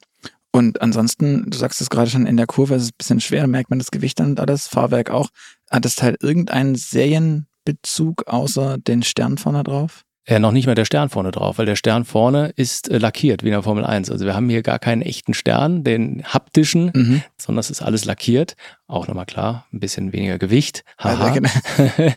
Und 0.53 0.81
ansonsten, 0.81 1.51
du 1.51 1.59
sagst 1.59 1.81
es 1.81 1.91
gerade 1.91 2.09
schon, 2.09 2.25
in 2.25 2.37
der 2.37 2.47
Kurve 2.47 2.77
ist 2.77 2.83
es 2.85 2.91
ein 2.91 2.99
bisschen 2.99 3.21
schwer, 3.21 3.49
merkt 3.49 3.69
man 3.69 3.81
das 3.81 3.91
Gewicht 3.91 4.21
dann 4.21 4.31
und 4.31 4.41
alles, 4.41 4.69
Fahrwerk 4.69 5.11
auch. 5.11 5.31
Hat 5.69 5.85
das 5.85 5.97
Teil 5.97 6.17
irgendeinen 6.23 6.77
Serienbezug 6.77 8.29
außer 8.29 8.79
den 8.79 9.03
Stern 9.03 9.39
vorne 9.39 9.65
drauf? 9.65 10.05
Ja, 10.29 10.39
noch 10.39 10.53
nicht 10.53 10.67
mal 10.67 10.75
der 10.75 10.85
Stern 10.85 11.09
vorne 11.09 11.31
drauf, 11.31 11.57
weil 11.59 11.65
der 11.65 11.75
Stern 11.75 12.05
vorne 12.05 12.53
ist 12.55 12.91
äh, 12.91 12.99
lackiert 12.99 13.43
wie 13.43 13.49
in 13.49 13.53
der 13.53 13.63
Formel 13.63 13.85
1. 13.85 14.11
Also 14.11 14.27
wir 14.27 14.35
haben 14.35 14.51
hier 14.51 14.63
gar 14.63 14.79
keinen 14.79 15.01
echten 15.01 15.33
Stern, 15.33 15.85
den 15.85 16.23
haptischen, 16.23 16.93
mhm. 16.95 17.23
sondern 17.41 17.61
es 17.61 17.71
ist 17.71 17.81
alles 17.81 18.05
lackiert. 18.05 18.55
Auch 18.91 19.07
nochmal 19.07 19.27
klar, 19.27 19.67
ein 19.71 19.81
bisschen 19.81 20.15
weniger 20.15 20.39
Gewicht. 20.39 20.83
Genau. 21.03 21.31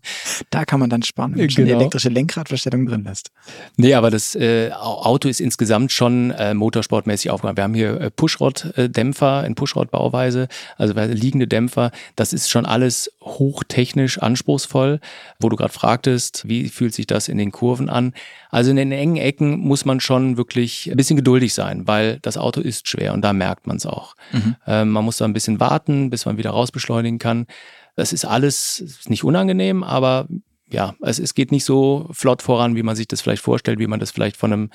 da 0.52 0.64
kann 0.64 0.80
man 0.80 0.90
dann 0.90 1.04
sparen, 1.04 1.34
wenn 1.34 1.42
man 1.42 1.50
schon 1.50 1.64
eine 1.64 1.72
genau. 1.72 1.82
elektrische 1.82 2.08
Lenkradverstellung 2.08 2.86
drin 2.86 3.04
lässt. 3.04 3.30
Nee, 3.76 3.94
aber 3.94 4.10
das 4.10 4.36
äh, 4.36 4.72
Auto 4.72 5.28
ist 5.28 5.42
insgesamt 5.42 5.92
schon 5.92 6.32
äh, 6.32 6.54
motorsportmäßig 6.54 7.30
aufgebaut. 7.30 7.58
Wir 7.58 7.66
haben 7.66 7.74
hier 7.74 8.00
äh, 8.00 8.10
Pushrod-Dämpfer 8.10 9.46
in 9.46 9.56
Pushrod-Bauweise, 9.56 10.48
also 10.78 10.94
liegende 10.98 11.46
Dämpfer. 11.46 11.92
Das 12.16 12.32
ist 12.32 12.50
schon 12.50 12.66
alles 12.66 13.12
hochtechnisch 13.22 14.20
anspruchsvoll. 14.20 15.02
Wo 15.42 15.50
du 15.50 15.58
gerade 15.58 15.74
fragtest, 15.74 16.48
wie 16.48 16.70
fühlt 16.70 16.94
sich 16.94 17.06
das 17.06 17.28
in 17.28 17.38
den 17.38 17.52
Kurven 17.52 17.90
an? 17.90 18.14
Also 18.50 18.72
in 18.72 18.78
den 18.78 18.94
engen 18.94 19.18
Ecken 19.18 19.60
muss 19.60 19.84
man 19.84 20.00
schon 20.00 20.38
wirklich 20.38 20.90
ein 20.90 20.96
bisschen 20.96 21.18
geduldig 21.18 21.54
sein, 21.54 21.88
weil 21.88 22.20
das 22.22 22.38
Auto 22.38 22.62
ist 22.62 22.88
schwer 22.88 23.14
und 23.14 23.22
da 23.22 23.34
merkt 23.34 23.68
man 23.68 23.78
es 23.78 23.86
auch. 23.86 24.16
Mhm. 24.32 24.56
Ähm, 24.68 24.90
man 24.90 25.04
muss 25.04 25.18
da 25.18 25.26
ein 25.26 25.34
bisschen 25.34 25.60
warten, 25.60 26.10
bis 26.10 26.26
man 26.26 26.38
wieder 26.38 26.54
rausbeschleunigen 26.62 27.20
kann. 27.20 27.48
Das 27.96 28.14
ist 28.14 28.26
alles 28.26 29.04
nicht 29.08 29.24
unangenehm, 29.24 29.84
aber 29.84 30.28
ja, 30.70 30.96
es, 31.02 31.20
es 31.20 31.34
geht 31.34 31.52
nicht 31.52 31.66
so 31.66 32.08
flott 32.12 32.42
voran, 32.42 32.76
wie 32.76 32.84
man 32.84 32.96
sich 32.96 33.08
das 33.08 33.22
vielleicht 33.22 33.44
vorstellt, 33.44 33.80
wie 33.80 33.88
man 33.88 34.00
das 34.00 34.12
vielleicht 34.12 34.38
von 34.38 34.54
einem 34.54 34.70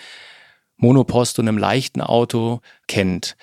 Monopost 0.77 1.39
und 1.39 1.49
einem 1.49 1.59
leichten 1.59 2.03
Auto 2.03 2.61
kennt. 2.87 3.37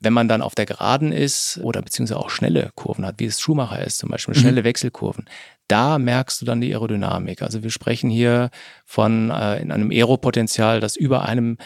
Wenn 0.00 0.12
man 0.12 0.28
dann 0.28 0.42
auf 0.42 0.54
der 0.54 0.66
Geraden 0.66 1.12
ist 1.12 1.58
oder 1.62 1.82
beziehungsweise 1.82 2.20
auch 2.20 2.30
schnelle 2.30 2.70
Kurven 2.74 3.06
hat, 3.06 3.16
wie 3.18 3.24
es 3.24 3.40
Schumacher 3.40 3.84
ist, 3.84 3.98
zum 3.98 4.10
Beispiel 4.10 4.34
mhm. 4.34 4.40
schnelle 4.40 4.64
Wechselkurven, 4.64 5.26
da 5.68 5.98
merkst 5.98 6.40
du 6.40 6.44
dann 6.44 6.60
die 6.60 6.72
Aerodynamik. 6.72 7.42
Also 7.42 7.62
wir 7.62 7.70
sprechen 7.70 8.08
hier 8.08 8.50
von 8.84 9.30
äh, 9.30 9.60
in 9.60 9.72
einem 9.72 9.90
Aeropotenzial, 9.90 10.80
das 10.80 10.96
über 10.96 11.24
einem 11.24 11.58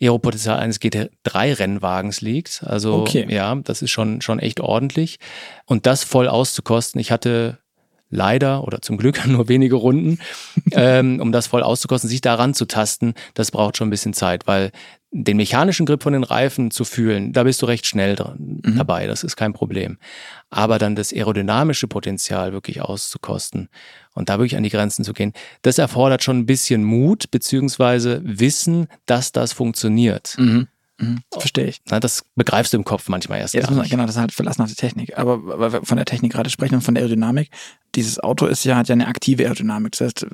Aeropotenzial 0.00 0.58
eines 0.58 0.80
GT3-Rennwagens 0.80 2.20
liegt. 2.20 2.62
Also 2.64 2.96
okay. 2.96 3.26
ja, 3.28 3.54
das 3.56 3.82
ist 3.82 3.90
schon, 3.90 4.20
schon 4.20 4.38
echt 4.38 4.60
ordentlich. 4.60 5.18
Und 5.64 5.86
das 5.86 6.04
voll 6.04 6.28
auszukosten. 6.28 7.00
Ich 7.00 7.10
hatte 7.10 7.58
leider 8.10 8.64
oder 8.64 8.80
zum 8.80 8.96
Glück 8.96 9.24
nur 9.26 9.48
wenige 9.48 9.76
Runden, 9.76 10.18
ähm, 10.72 11.20
um 11.20 11.32
das 11.32 11.46
voll 11.46 11.62
auszukosten, 11.62 12.08
sich 12.08 12.20
daran 12.20 12.54
zu 12.54 12.66
tasten, 12.66 13.14
das 13.34 13.50
braucht 13.50 13.76
schon 13.76 13.88
ein 13.88 13.90
bisschen 13.90 14.14
Zeit, 14.14 14.46
weil 14.46 14.72
den 15.10 15.38
mechanischen 15.38 15.86
Grip 15.86 16.02
von 16.02 16.12
den 16.12 16.22
Reifen 16.22 16.70
zu 16.70 16.84
fühlen, 16.84 17.32
da 17.32 17.44
bist 17.44 17.62
du 17.62 17.66
recht 17.66 17.86
schnell 17.86 18.14
dran, 18.14 18.60
mhm. 18.62 18.76
dabei, 18.76 19.06
das 19.06 19.24
ist 19.24 19.36
kein 19.36 19.54
Problem. 19.54 19.96
Aber 20.50 20.78
dann 20.78 20.96
das 20.96 21.14
aerodynamische 21.14 21.88
Potenzial 21.88 22.52
wirklich 22.52 22.82
auszukosten 22.82 23.70
und 24.14 24.28
da 24.28 24.38
wirklich 24.38 24.56
an 24.56 24.64
die 24.64 24.70
Grenzen 24.70 25.04
zu 25.04 25.14
gehen, 25.14 25.32
das 25.62 25.78
erfordert 25.78 26.22
schon 26.22 26.38
ein 26.38 26.46
bisschen 26.46 26.84
Mut, 26.84 27.30
beziehungsweise 27.30 28.20
Wissen, 28.22 28.88
dass 29.06 29.32
das 29.32 29.54
funktioniert. 29.54 30.34
Mhm. 30.38 30.68
Mhm, 31.00 31.20
verstehe 31.32 31.66
ich. 31.66 31.80
Na, 31.88 32.00
das 32.00 32.24
begreifst 32.34 32.72
du 32.72 32.76
im 32.76 32.84
Kopf 32.84 33.08
manchmal 33.08 33.38
erst. 33.38 33.54
Ja, 33.54 33.60
das 33.60 33.70
man, 33.70 33.88
genau, 33.88 34.04
das 34.04 34.16
ist 34.16 34.20
halt 34.20 34.32
verlassen 34.32 34.62
auf 34.62 34.68
die 34.68 34.74
Technik. 34.74 35.16
Aber 35.16 35.58
weil 35.58 35.72
wir 35.72 35.84
von 35.84 35.96
der 35.96 36.06
Technik 36.06 36.32
gerade 36.32 36.50
sprechen 36.50 36.74
und 36.76 36.82
von 36.82 36.94
der 36.94 37.02
Aerodynamik, 37.02 37.50
dieses 37.94 38.18
Auto 38.18 38.46
ist 38.46 38.64
ja, 38.64 38.76
hat 38.76 38.88
ja 38.88 38.94
eine 38.94 39.06
aktive 39.06 39.44
Aerodynamik. 39.44 39.92
Das 39.92 40.00
heißt, 40.00 40.26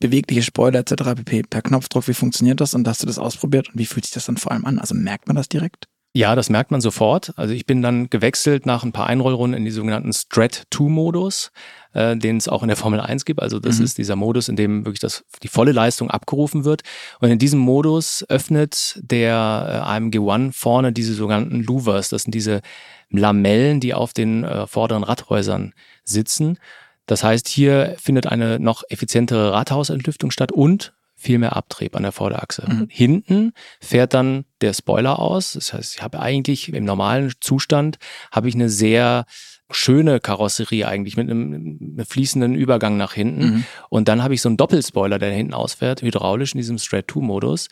bewegliche 0.00 0.42
Spoiler 0.42 0.80
etc. 0.80 1.14
pp. 1.16 1.42
Per 1.42 1.62
Knopfdruck, 1.62 2.08
wie 2.08 2.14
funktioniert 2.14 2.60
das? 2.60 2.74
Und 2.74 2.88
hast 2.88 3.02
du 3.02 3.06
das 3.06 3.18
ausprobiert 3.18 3.68
und 3.68 3.78
wie 3.78 3.86
fühlt 3.86 4.06
sich 4.06 4.14
das 4.14 4.26
dann 4.26 4.38
vor 4.38 4.52
allem 4.52 4.64
an? 4.64 4.78
Also 4.78 4.94
merkt 4.94 5.26
man 5.26 5.36
das 5.36 5.48
direkt? 5.48 5.88
Ja, 6.18 6.34
das 6.34 6.50
merkt 6.50 6.72
man 6.72 6.80
sofort. 6.80 7.32
Also 7.36 7.54
ich 7.54 7.64
bin 7.64 7.80
dann 7.80 8.10
gewechselt 8.10 8.66
nach 8.66 8.82
ein 8.82 8.90
paar 8.90 9.06
Einrollrunden 9.06 9.56
in 9.56 9.64
die 9.64 9.70
sogenannten 9.70 10.12
Strat-2-Modus, 10.12 11.52
äh, 11.92 12.16
den 12.16 12.38
es 12.38 12.48
auch 12.48 12.62
in 12.62 12.66
der 12.66 12.76
Formel 12.76 12.98
1 12.98 13.24
gibt. 13.24 13.40
Also 13.40 13.60
das 13.60 13.78
mhm. 13.78 13.84
ist 13.84 13.98
dieser 13.98 14.16
Modus, 14.16 14.48
in 14.48 14.56
dem 14.56 14.84
wirklich 14.84 14.98
das, 14.98 15.24
die 15.44 15.46
volle 15.46 15.70
Leistung 15.70 16.10
abgerufen 16.10 16.64
wird. 16.64 16.82
Und 17.20 17.30
in 17.30 17.38
diesem 17.38 17.60
Modus 17.60 18.26
öffnet 18.28 18.98
der 19.00 19.30
äh, 19.32 19.76
AMG 19.76 20.18
One 20.18 20.50
vorne 20.52 20.92
diese 20.92 21.14
sogenannten 21.14 21.62
Louvers. 21.62 22.08
Das 22.08 22.24
sind 22.24 22.34
diese 22.34 22.62
Lamellen, 23.10 23.78
die 23.78 23.94
auf 23.94 24.12
den 24.12 24.42
äh, 24.42 24.66
vorderen 24.66 25.04
Radhäusern 25.04 25.72
sitzen. 26.02 26.58
Das 27.06 27.22
heißt, 27.22 27.46
hier 27.46 27.94
findet 27.96 28.26
eine 28.26 28.58
noch 28.58 28.82
effizientere 28.88 29.52
Rathausentlüftung 29.52 30.32
statt 30.32 30.50
und 30.50 30.94
viel 31.18 31.38
mehr 31.38 31.56
Abtrieb 31.56 31.96
an 31.96 32.04
der 32.04 32.12
Vorderachse. 32.12 32.64
Mhm. 32.66 32.86
Hinten 32.88 33.52
fährt 33.80 34.14
dann 34.14 34.44
der 34.60 34.72
Spoiler 34.72 35.18
aus. 35.18 35.52
Das 35.52 35.72
heißt, 35.72 35.96
ich 35.96 36.02
habe 36.02 36.20
eigentlich 36.20 36.72
im 36.72 36.84
normalen 36.84 37.32
Zustand 37.40 37.98
habe 38.30 38.48
ich 38.48 38.54
eine 38.54 38.68
sehr 38.68 39.26
schöne 39.70 40.20
Karosserie 40.20 40.86
eigentlich 40.86 41.16
mit 41.16 41.28
einem, 41.28 41.52
einem 41.52 42.06
fließenden 42.06 42.54
Übergang 42.54 42.96
nach 42.96 43.12
hinten. 43.12 43.44
Mhm. 43.44 43.64
Und 43.90 44.08
dann 44.08 44.22
habe 44.22 44.32
ich 44.32 44.40
so 44.40 44.48
einen 44.48 44.56
Doppelspoiler, 44.56 45.18
der 45.18 45.30
hinten 45.32 45.52
ausfährt, 45.52 46.00
hydraulisch 46.00 46.54
in 46.54 46.58
diesem 46.58 46.78
Straight-2-Modus. 46.78 47.68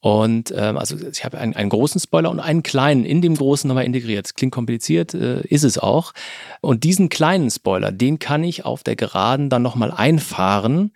Und 0.00 0.52
ähm, 0.56 0.76
also 0.76 0.96
ich 0.96 1.24
habe 1.24 1.38
einen, 1.38 1.56
einen 1.56 1.70
großen 1.70 2.00
Spoiler 2.00 2.30
und 2.30 2.40
einen 2.40 2.62
kleinen 2.62 3.04
in 3.04 3.22
dem 3.22 3.34
großen 3.34 3.66
nochmal 3.66 3.86
integriert. 3.86 4.36
Klingt 4.36 4.52
kompliziert, 4.52 5.14
äh, 5.14 5.40
ist 5.42 5.64
es 5.64 5.78
auch. 5.78 6.12
Und 6.60 6.84
diesen 6.84 7.08
kleinen 7.08 7.50
Spoiler, 7.50 7.90
den 7.90 8.18
kann 8.18 8.44
ich 8.44 8.64
auf 8.64 8.84
der 8.84 8.96
Geraden 8.96 9.50
dann 9.50 9.62
nochmal 9.62 9.90
einfahren. 9.90 10.92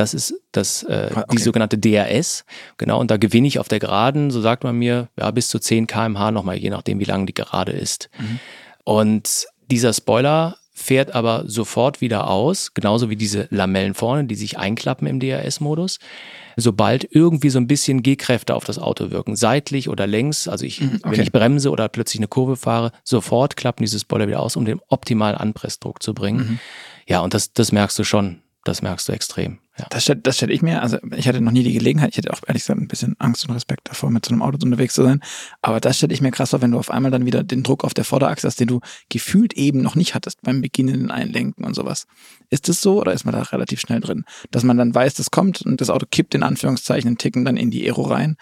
Das 0.00 0.14
ist 0.14 0.32
das, 0.52 0.82
äh, 0.84 1.10
okay. 1.14 1.24
die 1.36 1.42
sogenannte 1.42 1.76
DRS. 1.76 2.46
Genau, 2.78 2.98
und 2.98 3.10
da 3.10 3.18
gewinne 3.18 3.46
ich 3.46 3.58
auf 3.58 3.68
der 3.68 3.80
Geraden, 3.80 4.30
so 4.30 4.40
sagt 4.40 4.64
man 4.64 4.74
mir, 4.74 5.08
ja, 5.18 5.30
bis 5.30 5.48
zu 5.48 5.58
10 5.58 5.86
kmh 5.86 6.30
nochmal, 6.30 6.56
je 6.56 6.70
nachdem, 6.70 7.00
wie 7.00 7.04
lang 7.04 7.26
die 7.26 7.34
Gerade 7.34 7.72
ist. 7.72 8.08
Mhm. 8.18 8.40
Und 8.84 9.46
dieser 9.70 9.92
Spoiler 9.92 10.56
fährt 10.72 11.14
aber 11.14 11.44
sofort 11.46 12.00
wieder 12.00 12.30
aus, 12.30 12.72
genauso 12.72 13.10
wie 13.10 13.16
diese 13.16 13.46
Lamellen 13.50 13.92
vorne, 13.92 14.24
die 14.24 14.36
sich 14.36 14.56
einklappen 14.56 15.06
im 15.06 15.20
DRS-Modus, 15.20 15.98
sobald 16.56 17.06
irgendwie 17.10 17.50
so 17.50 17.58
ein 17.58 17.66
bisschen 17.66 18.02
G-Kräfte 18.02 18.54
auf 18.54 18.64
das 18.64 18.78
Auto 18.78 19.10
wirken, 19.10 19.36
seitlich 19.36 19.90
oder 19.90 20.06
längs. 20.06 20.48
Also 20.48 20.64
ich, 20.64 20.80
mhm, 20.80 21.00
okay. 21.02 21.10
wenn 21.10 21.20
ich 21.20 21.30
bremse 21.30 21.68
oder 21.70 21.90
plötzlich 21.90 22.20
eine 22.20 22.28
Kurve 22.28 22.56
fahre, 22.56 22.92
sofort 23.04 23.58
klappen 23.58 23.82
diese 23.82 23.98
Spoiler 23.98 24.28
wieder 24.28 24.40
aus, 24.40 24.56
um 24.56 24.64
den 24.64 24.80
optimalen 24.88 25.36
Anpressdruck 25.36 26.02
zu 26.02 26.14
bringen. 26.14 26.38
Mhm. 26.38 26.58
Ja, 27.06 27.20
und 27.20 27.34
das, 27.34 27.52
das 27.52 27.70
merkst 27.70 27.98
du 27.98 28.04
schon. 28.04 28.40
Das 28.64 28.82
merkst 28.82 29.08
du 29.08 29.12
extrem. 29.12 29.58
Ja. 29.78 29.86
Das 29.88 30.02
stelle 30.02 30.20
das 30.20 30.36
stell 30.36 30.50
ich 30.50 30.60
mir, 30.60 30.82
also 30.82 30.98
ich 31.16 31.26
hatte 31.26 31.40
noch 31.40 31.52
nie 31.52 31.62
die 31.62 31.72
Gelegenheit, 31.72 32.10
ich 32.10 32.18
hätte 32.18 32.32
auch 32.32 32.40
ehrlich 32.46 32.62
gesagt 32.62 32.78
ein 32.78 32.88
bisschen 32.88 33.16
Angst 33.18 33.48
und 33.48 33.54
Respekt 33.54 33.88
davor, 33.88 34.10
mit 34.10 34.26
so 34.26 34.32
einem 34.32 34.42
Auto 34.42 34.58
unterwegs 34.62 34.94
zu 34.94 35.02
sein. 35.02 35.20
Aber 35.62 35.80
das 35.80 35.96
stelle 35.96 36.12
ich 36.12 36.20
mir 36.20 36.30
krass 36.30 36.50
vor, 36.50 36.60
wenn 36.60 36.72
du 36.72 36.78
auf 36.78 36.90
einmal 36.90 37.10
dann 37.10 37.24
wieder 37.24 37.42
den 37.42 37.62
Druck 37.62 37.84
auf 37.84 37.94
der 37.94 38.04
Vorderachse 38.04 38.46
hast, 38.46 38.60
den 38.60 38.68
du 38.68 38.80
gefühlt 39.08 39.54
eben 39.54 39.80
noch 39.80 39.94
nicht 39.94 40.14
hattest 40.14 40.42
beim 40.42 40.60
beginnenden 40.60 41.10
Einlenken 41.10 41.64
und 41.64 41.74
sowas. 41.74 42.06
Ist 42.50 42.68
es 42.68 42.82
so 42.82 43.00
oder 43.00 43.14
ist 43.14 43.24
man 43.24 43.34
da 43.34 43.42
relativ 43.42 43.80
schnell 43.80 44.00
drin? 44.00 44.24
Dass 44.50 44.62
man 44.62 44.76
dann 44.76 44.94
weiß, 44.94 45.14
das 45.14 45.30
kommt 45.30 45.62
und 45.62 45.80
das 45.80 45.88
Auto 45.88 46.06
kippt 46.10 46.34
in 46.34 46.42
Anführungszeichen 46.42 47.08
einen 47.08 47.18
Ticken 47.18 47.46
dann 47.46 47.56
in 47.56 47.70
die 47.70 47.86
Aero 47.86 48.02
rein 48.02 48.36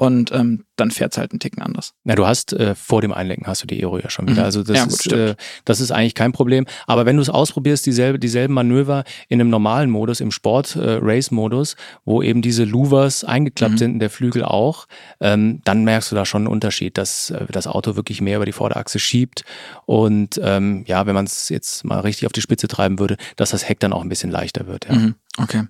und 0.00 0.32
ähm, 0.32 0.64
dann 0.76 0.90
fährt 0.90 1.12
es 1.12 1.18
halt 1.18 1.30
einen 1.32 1.40
Ticken 1.40 1.62
anders. 1.62 1.92
Na, 2.04 2.14
du 2.14 2.26
hast 2.26 2.54
äh, 2.54 2.74
vor 2.74 3.02
dem 3.02 3.12
Einlenken 3.12 3.46
hast 3.46 3.62
du 3.62 3.66
die 3.66 3.84
Aero 3.84 3.98
ja 3.98 4.08
schon 4.08 4.26
wieder. 4.26 4.40
Mhm. 4.40 4.46
Also 4.46 4.62
das, 4.62 4.76
ja, 4.78 4.84
gut, 4.84 4.92
ist, 4.94 5.12
äh, 5.12 5.34
das 5.66 5.78
ist 5.80 5.90
eigentlich 5.90 6.14
kein 6.14 6.32
Problem. 6.32 6.64
Aber 6.86 7.04
wenn 7.04 7.16
du 7.16 7.22
es 7.22 7.28
ausprobierst, 7.28 7.84
dieselbe, 7.84 8.18
dieselben 8.18 8.54
Manöver 8.54 9.04
in 9.28 9.42
einem 9.42 9.50
normalen 9.50 9.90
Modus, 9.90 10.20
im 10.20 10.30
Sport-Race-Modus, 10.30 11.74
äh, 11.74 11.76
wo 12.06 12.22
eben 12.22 12.40
diese 12.40 12.64
Louvers 12.64 13.24
eingeklappt 13.24 13.74
mhm. 13.74 13.78
sind, 13.78 13.98
der 13.98 14.08
Flügel 14.08 14.42
auch, 14.42 14.86
ähm, 15.20 15.60
dann 15.64 15.84
merkst 15.84 16.10
du 16.10 16.16
da 16.16 16.24
schon 16.24 16.46
einen 16.46 16.52
Unterschied, 16.52 16.96
dass 16.96 17.28
äh, 17.28 17.44
das 17.50 17.66
Auto 17.66 17.94
wirklich 17.94 18.22
mehr 18.22 18.36
über 18.36 18.46
die 18.46 18.52
Vorderachse 18.52 18.98
schiebt. 18.98 19.44
Und 19.84 20.40
ähm, 20.42 20.84
ja, 20.86 21.04
wenn 21.04 21.14
man 21.14 21.26
es 21.26 21.50
jetzt 21.50 21.84
mal 21.84 22.00
richtig 22.00 22.24
auf 22.24 22.32
die 22.32 22.40
Spitze 22.40 22.68
treiben 22.68 22.98
würde, 22.98 23.18
dass 23.36 23.50
das 23.50 23.68
Heck 23.68 23.80
dann 23.80 23.92
auch 23.92 24.02
ein 24.02 24.08
bisschen 24.08 24.30
leichter 24.30 24.66
wird. 24.66 24.86
Ja. 24.86 24.94
Mhm. 24.94 25.14
Okay. 25.36 25.64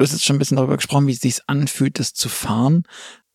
Du 0.00 0.04
hast 0.04 0.12
jetzt 0.12 0.24
schon 0.24 0.36
ein 0.36 0.38
bisschen 0.38 0.56
darüber 0.56 0.76
gesprochen, 0.76 1.06
wie 1.06 1.12
es 1.12 1.20
sich 1.20 1.40
anfühlt, 1.46 1.98
das 1.98 2.14
zu 2.14 2.30
fahren. 2.30 2.84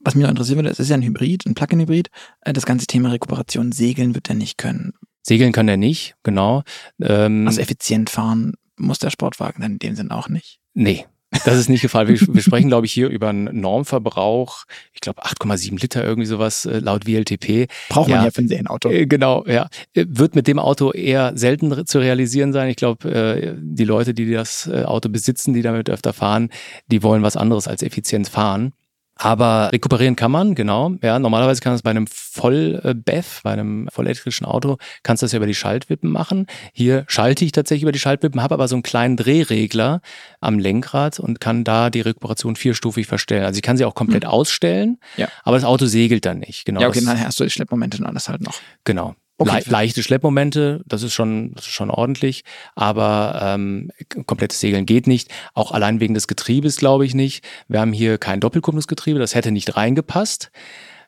Was 0.05 0.13
mich 0.13 0.21
noch 0.21 0.29
interessieren 0.29 0.59
würde, 0.59 0.69
es 0.69 0.79
ist 0.79 0.89
ja 0.89 0.95
ein 0.95 1.01
Hybrid, 1.01 1.47
ein 1.47 1.55
Plug-in-Hybrid. 1.55 2.09
Äh, 2.41 2.53
das 2.53 2.67
ganze 2.67 2.85
Thema 2.85 3.11
Rekuperation, 3.11 3.71
Segeln 3.71 4.13
wird 4.13 4.29
er 4.29 4.35
nicht 4.35 4.57
können. 4.59 4.93
Segeln 5.23 5.51
kann 5.51 5.67
er 5.67 5.77
nicht, 5.77 6.15
genau. 6.21 6.61
Ähm, 7.01 7.47
also 7.47 7.59
effizient 7.59 8.11
fahren 8.11 8.53
muss 8.77 8.99
der 8.99 9.09
Sportwagen 9.09 9.61
dann 9.63 9.73
in 9.73 9.79
dem 9.79 9.95
Sinn 9.95 10.11
auch 10.11 10.29
nicht. 10.29 10.59
Nee, 10.75 11.07
das 11.43 11.57
ist 11.57 11.69
nicht 11.69 11.81
gefallen. 11.81 12.07
Wir, 12.07 12.19
wir 12.19 12.41
sprechen, 12.43 12.67
glaube 12.67 12.85
ich, 12.85 12.93
hier 12.93 13.09
über 13.09 13.29
einen 13.29 13.59
Normverbrauch, 13.59 14.65
ich 14.93 15.01
glaube 15.01 15.23
8,7 15.23 15.81
Liter, 15.81 16.03
irgendwie 16.03 16.27
sowas 16.27 16.65
äh, 16.65 16.77
laut 16.77 17.07
WLTP. 17.07 17.67
Braucht 17.89 18.07
man 18.07 18.25
ja 18.25 18.29
für 18.29 18.43
ein 18.43 18.47
Serienauto. 18.47 18.91
Äh, 18.91 19.07
genau, 19.07 19.43
ja. 19.47 19.69
Wird 19.95 20.35
mit 20.35 20.45
dem 20.45 20.59
Auto 20.59 20.91
eher 20.91 21.31
selten 21.35 21.87
zu 21.87 21.97
realisieren 21.97 22.53
sein. 22.53 22.69
Ich 22.69 22.75
glaube, 22.75 23.57
die 23.59 23.85
Leute, 23.85 24.13
die 24.13 24.31
das 24.31 24.69
Auto 24.69 25.09
besitzen, 25.09 25.55
die 25.55 25.63
damit 25.63 25.89
öfter 25.89 26.13
fahren, 26.13 26.49
die 26.91 27.01
wollen 27.01 27.23
was 27.23 27.37
anderes 27.37 27.67
als 27.67 27.81
effizient 27.81 28.27
fahren. 28.29 28.73
Aber 29.17 29.69
rekuperieren 29.71 30.17
kann 30.17 30.31
man, 30.31 30.55
genau. 30.55 30.91
Ja, 31.01 31.19
normalerweise 31.19 31.61
kann 31.61 31.71
man 31.71 31.75
es 31.77 31.83
bei 31.83 31.89
einem 31.89 32.05
Voll-BEV, 32.07 33.41
bei 33.43 33.51
einem 33.53 33.87
vollelektrischen 33.89 34.45
Auto, 34.45 34.77
kannst 35.03 35.23
du 35.23 35.25
das 35.25 35.31
ja 35.31 35.37
über 35.37 35.47
die 35.47 35.55
Schaltwippen 35.55 36.11
machen. 36.11 36.47
Hier 36.73 37.05
schalte 37.07 37.45
ich 37.45 37.53
tatsächlich 37.53 37.83
über 37.83 37.93
die 37.93 37.99
Schaltwippen, 37.99 38.41
habe 38.43 38.53
aber 38.55 38.67
so 38.67 38.75
einen 38.75 38.83
kleinen 38.83 39.15
Drehregler 39.15 40.01
am 40.41 40.59
Lenkrad 40.59 41.19
und 41.19 41.39
kann 41.39 41.63
da 41.63 41.89
die 41.89 42.01
Rekuperation 42.01 42.57
vierstufig 42.57 43.07
verstellen. 43.07 43.45
Also 43.45 43.57
ich 43.57 43.63
kann 43.63 43.77
sie 43.77 43.85
auch 43.85 43.95
komplett 43.95 44.23
mhm. 44.23 44.29
ausstellen, 44.29 44.99
ja. 45.15 45.29
aber 45.43 45.55
das 45.55 45.63
Auto 45.63 45.85
segelt 45.85 46.25
dann 46.25 46.39
nicht. 46.39 46.65
Genau. 46.65 46.81
Ja, 46.81 46.89
okay, 46.89 47.01
dann 47.05 47.19
hast 47.25 47.39
du 47.39 47.45
die 47.45 47.49
Schleppmomente 47.49 47.97
und 47.97 48.05
alles 48.05 48.27
halt 48.27 48.41
noch. 48.41 48.59
Genau. 48.83 49.15
Okay. 49.37 49.63
Le 49.65 49.71
leichte 49.71 50.01
Schleppmomente, 50.01 50.81
das 50.85 51.03
ist 51.03 51.13
schon, 51.13 51.53
das 51.55 51.65
ist 51.65 51.73
schon 51.73 51.89
ordentlich, 51.89 52.45
aber 52.73 53.39
ähm, 53.41 53.91
komplettes 54.25 54.61
Segeln 54.61 54.85
geht 54.85 55.07
nicht. 55.07 55.29
Auch 55.53 55.73
allein 55.73 55.99
wegen 55.99 56.13
des 56.13 56.27
Getriebes 56.27 56.77
glaube 56.77 57.05
ich 57.05 57.13
nicht. 57.13 57.43
Wir 57.67 57.81
haben 57.81 57.91
hier 57.91 58.17
kein 58.17 58.39
Doppelkupplungsgetriebe, 58.39 59.19
das 59.19 59.35
hätte 59.35 59.51
nicht 59.51 59.75
reingepasst. 59.75 60.51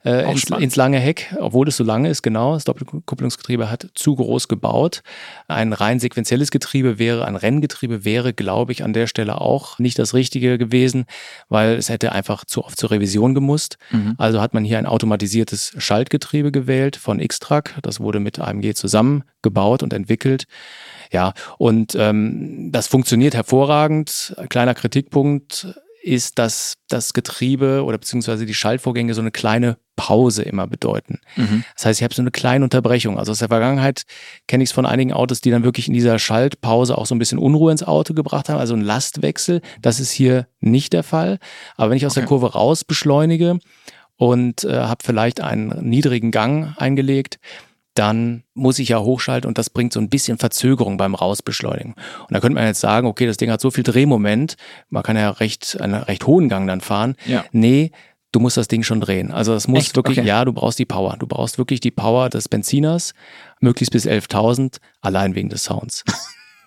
Äh, 0.03 0.31
ins, 0.31 0.49
ins, 0.49 0.75
lange 0.75 0.99
Heck, 0.99 1.35
obwohl 1.39 1.67
es 1.67 1.77
so 1.77 1.83
lange 1.83 2.09
ist, 2.09 2.21
genau. 2.21 2.53
Das 2.53 2.63
Doppelkupplungsgetriebe 2.65 3.69
hat 3.69 3.87
zu 3.93 4.15
groß 4.15 4.47
gebaut. 4.47 5.01
Ein 5.47 5.73
rein 5.73 5.99
sequenzielles 5.99 6.51
Getriebe 6.51 6.99
wäre, 6.99 7.25
ein 7.25 7.35
Renngetriebe 7.35 8.05
wäre, 8.05 8.33
glaube 8.33 8.71
ich, 8.71 8.83
an 8.83 8.93
der 8.93 9.07
Stelle 9.07 9.41
auch 9.41 9.79
nicht 9.79 9.99
das 9.99 10.13
Richtige 10.13 10.57
gewesen, 10.57 11.05
weil 11.49 11.75
es 11.75 11.89
hätte 11.89 12.11
einfach 12.11 12.45
zu 12.45 12.63
oft 12.63 12.79
zur 12.79 12.91
Revision 12.91 13.33
gemusst. 13.33 13.77
Mhm. 13.91 14.15
Also 14.17 14.41
hat 14.41 14.53
man 14.53 14.63
hier 14.63 14.77
ein 14.77 14.85
automatisiertes 14.85 15.73
Schaltgetriebe 15.77 16.51
gewählt 16.51 16.95
von 16.95 17.19
X-Track. 17.19 17.75
Das 17.81 17.99
wurde 17.99 18.19
mit 18.19 18.39
AMG 18.39 18.73
zusammengebaut 18.73 19.83
und 19.83 19.93
entwickelt. 19.93 20.45
Ja, 21.11 21.33
und 21.57 21.95
ähm, 21.95 22.69
das 22.71 22.87
funktioniert 22.87 23.33
hervorragend. 23.33 24.35
Kleiner 24.49 24.73
Kritikpunkt 24.73 25.67
ist, 26.07 26.39
dass 26.39 26.75
das 26.87 27.13
Getriebe 27.13 27.83
oder 27.83 27.97
beziehungsweise 27.97 28.45
die 28.45 28.53
Schaltvorgänge 28.53 29.13
so 29.13 29.21
eine 29.21 29.31
kleine 29.31 29.77
Pause 29.97 30.43
immer 30.43 30.67
bedeuten. 30.67 31.19
Mhm. 31.35 31.63
Das 31.75 31.85
heißt, 31.85 31.99
ich 31.99 32.03
habe 32.03 32.13
so 32.13 32.21
eine 32.21 32.31
kleine 32.31 32.63
Unterbrechung. 32.63 33.19
Also 33.19 33.31
aus 33.31 33.39
der 33.39 33.49
Vergangenheit 33.49 34.03
kenne 34.47 34.63
ich 34.63 34.69
es 34.69 34.73
von 34.73 34.85
einigen 34.85 35.11
Autos, 35.11 35.41
die 35.41 35.51
dann 35.51 35.63
wirklich 35.63 35.87
in 35.87 35.93
dieser 35.93 36.17
Schaltpause 36.19 36.97
auch 36.97 37.05
so 37.05 37.15
ein 37.15 37.19
bisschen 37.19 37.39
Unruhe 37.39 37.71
ins 37.71 37.83
Auto 37.83 38.13
gebracht 38.13 38.47
haben, 38.47 38.59
also 38.59 38.73
ein 38.73 38.81
Lastwechsel. 38.81 39.61
Das 39.81 39.99
ist 39.99 40.11
hier 40.11 40.47
nicht 40.59 40.93
der 40.93 41.03
Fall. 41.03 41.39
Aber 41.75 41.89
wenn 41.89 41.97
ich 41.97 42.05
aus 42.05 42.13
okay. 42.13 42.21
der 42.21 42.27
Kurve 42.27 42.53
raus 42.53 42.85
beschleunige 42.85 43.59
und 44.15 44.63
äh, 44.63 44.73
habe 44.73 45.03
vielleicht 45.03 45.41
einen 45.41 45.89
niedrigen 45.89 46.31
Gang 46.31 46.75
eingelegt, 46.77 47.39
dann 47.97 48.43
muss 48.53 48.79
ich 48.79 48.89
ja 48.89 48.99
hochschalten 48.99 49.47
und 49.47 49.57
das 49.57 49.69
bringt 49.69 49.93
so 49.93 49.99
ein 49.99 50.09
bisschen 50.09 50.37
Verzögerung 50.37 50.97
beim 50.97 51.15
Rausbeschleunigen. 51.15 51.93
Und 51.93 52.31
da 52.31 52.39
könnte 52.39 52.55
man 52.55 52.65
jetzt 52.65 52.79
sagen, 52.79 53.07
okay, 53.07 53.25
das 53.25 53.37
Ding 53.37 53.49
hat 53.49 53.61
so 53.61 53.71
viel 53.71 53.83
Drehmoment, 53.83 54.55
man 54.89 55.03
kann 55.03 55.17
ja 55.17 55.29
recht, 55.31 55.79
einen 55.81 55.95
recht 55.95 56.27
hohen 56.27 56.49
Gang 56.49 56.67
dann 56.67 56.81
fahren. 56.81 57.15
Ja. 57.25 57.45
Nee, 57.51 57.91
du 58.31 58.39
musst 58.39 58.57
das 58.57 58.67
Ding 58.67 58.83
schon 58.83 59.01
drehen. 59.01 59.31
Also 59.31 59.53
es 59.53 59.67
muss 59.67 59.85
Echt? 59.85 59.95
wirklich, 59.95 60.19
okay. 60.19 60.27
ja, 60.27 60.45
du 60.45 60.53
brauchst 60.53 60.77
die 60.79 60.85
Power. 60.85 61.15
Du 61.17 61.27
brauchst 61.27 61.57
wirklich 61.57 61.79
die 61.79 61.91
Power 61.91 62.29
des 62.29 62.49
Benziners, 62.49 63.13
möglichst 63.59 63.91
bis 63.91 64.05
11.000, 64.05 64.77
allein 65.01 65.33
wegen 65.33 65.49
des 65.49 65.63
Sounds. 65.63 66.03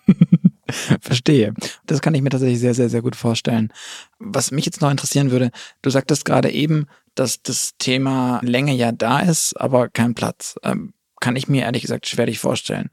Verstehe. 1.01 1.53
Das 1.85 2.01
kann 2.01 2.13
ich 2.13 2.21
mir 2.21 2.29
tatsächlich 2.29 2.59
sehr, 2.59 2.73
sehr, 2.73 2.89
sehr 2.89 3.01
gut 3.01 3.15
vorstellen. 3.15 3.71
Was 4.19 4.51
mich 4.51 4.65
jetzt 4.65 4.81
noch 4.81 4.91
interessieren 4.91 5.31
würde, 5.31 5.51
du 5.81 5.89
sagtest 5.89 6.25
gerade 6.25 6.49
eben, 6.49 6.87
dass 7.15 7.41
das 7.41 7.73
Thema 7.77 8.39
Länge 8.41 8.73
ja 8.73 8.91
da 8.91 9.19
ist, 9.19 9.53
aber 9.59 9.89
kein 9.89 10.15
Platz. 10.15 10.55
Ähm, 10.63 10.93
kann 11.21 11.37
ich 11.37 11.47
mir 11.47 11.63
ehrlich 11.63 11.83
gesagt 11.83 12.07
schwerlich 12.07 12.39
vorstellen. 12.39 12.89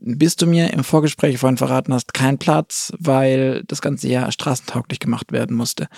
Bis 0.00 0.36
du 0.36 0.46
mir 0.46 0.72
im 0.72 0.84
Vorgespräch 0.84 1.38
vorhin 1.38 1.56
verraten 1.56 1.94
hast, 1.94 2.12
kein 2.12 2.38
Platz, 2.38 2.92
weil 2.98 3.64
das 3.64 3.80
ganze 3.80 4.08
ja 4.08 4.30
straßentauglich 4.30 5.00
gemacht 5.00 5.32
werden 5.32 5.56
musste. 5.56 5.88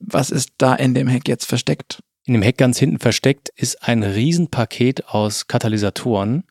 Was 0.00 0.30
ist 0.30 0.50
da 0.58 0.74
in 0.74 0.94
dem 0.94 1.06
Heck 1.06 1.28
jetzt 1.28 1.46
versteckt? 1.46 2.00
In 2.24 2.34
dem 2.34 2.42
Heck 2.42 2.58
ganz 2.58 2.78
hinten 2.78 2.98
versteckt 2.98 3.50
ist 3.56 3.82
ein 3.84 4.02
Riesenpaket 4.02 5.06
aus 5.08 5.46
Katalysatoren. 5.46 6.44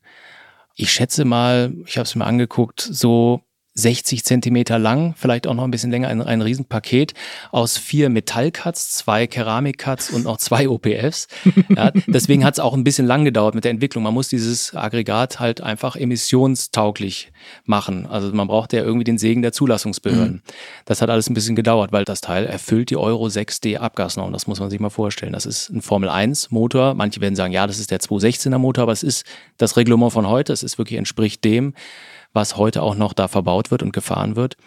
Ich 0.74 0.92
schätze 0.92 1.24
mal, 1.26 1.74
ich 1.86 1.98
habe 1.98 2.06
es 2.06 2.16
mir 2.16 2.26
angeguckt, 2.26 2.82
so 2.82 3.42
60 3.78 4.26
Zentimeter 4.26 4.80
lang, 4.80 5.14
vielleicht 5.16 5.46
auch 5.46 5.54
noch 5.54 5.64
ein 5.64 5.72
bisschen 5.72 5.92
länger, 5.92 6.08
ein, 6.08 6.22
ein 6.22 6.42
Riesenpaket 6.42 7.14
aus 7.52 7.78
vier 7.78 8.10
Metallcuts, 8.10 8.96
zwei 8.96 9.28
Keramikcuts 9.28 10.10
und 10.10 10.24
noch 10.24 10.38
zwei 10.38 10.68
OPFs. 10.68 11.28
Ja, 11.70 11.92
deswegen 12.08 12.44
hat 12.44 12.56
es 12.56 12.60
auch 12.60 12.74
ein 12.74 12.84
bisschen 12.84 13.06
lang 13.06 13.24
gedauert 13.24 13.54
mit 13.54 13.66
der 13.66 13.72
Entwicklung. 13.72 14.04
Man 14.04 14.16
muss 14.16 14.30
dieses 14.30 14.76
Aggregat 14.76 15.40
halt 15.40 15.62
einfach 15.62 15.96
emissionstauglich 15.96 17.32
machen. 17.66 18.08
Also 18.08 18.34
man 18.34 18.48
braucht 18.48 18.74
ja 18.74 18.82
irgendwie 18.84 19.04
den 19.04 19.20
Segen 19.20 19.44
der 19.44 19.52
Zulassungsbehörden. 19.52 20.34
Mhm. 20.34 20.42
Das 20.86 21.02
hat 21.04 21.12
alles 21.12 21.30
ein 21.30 21.36
bisschen 21.36 21.56
gedauert, 21.56 21.92
weil 21.92 22.04
das 22.04 22.22
Teil 22.22 22.46
erfüllt 22.46 22.90
die 22.90 22.98
Euro 22.98 23.28
6D 23.28 23.78
Abgasnorm. 23.78 24.34
Das 24.34 24.48
muss 24.48 24.60
man 24.60 24.72
sich 24.72 24.80
mal 24.80 24.90
vorstellen. 24.90 25.34
Das 25.34 25.46
ist 25.46 25.70
ein 25.70 25.84
Formel 25.84 26.10
1 26.10 26.50
Motor. 26.50 26.96
Manche 26.96 27.22
werden 27.22 27.36
sagen, 27.36 27.54
ja, 27.54 27.68
das 27.68 27.78
ist 27.78 27.92
der 27.92 28.00
216er 28.00 28.58
Motor, 28.58 28.84
aber 28.84 28.92
es 28.94 29.04
ist 29.04 29.24
das 29.58 29.78
Reglement 29.78 30.12
von 30.12 30.28
heute. 30.28 30.52
Es 30.52 30.64
ist 30.64 30.80
wirklich 30.80 30.98
entspricht 30.98 31.44
dem, 31.44 31.74
was 32.34 32.58
heute 32.58 32.82
auch 32.82 32.96
noch 32.96 33.14
da 33.14 33.28
verbaut 33.28 33.72
wird 33.72 33.84
und 33.84 33.94
gefahren 33.94 34.36
wird. 34.36 34.58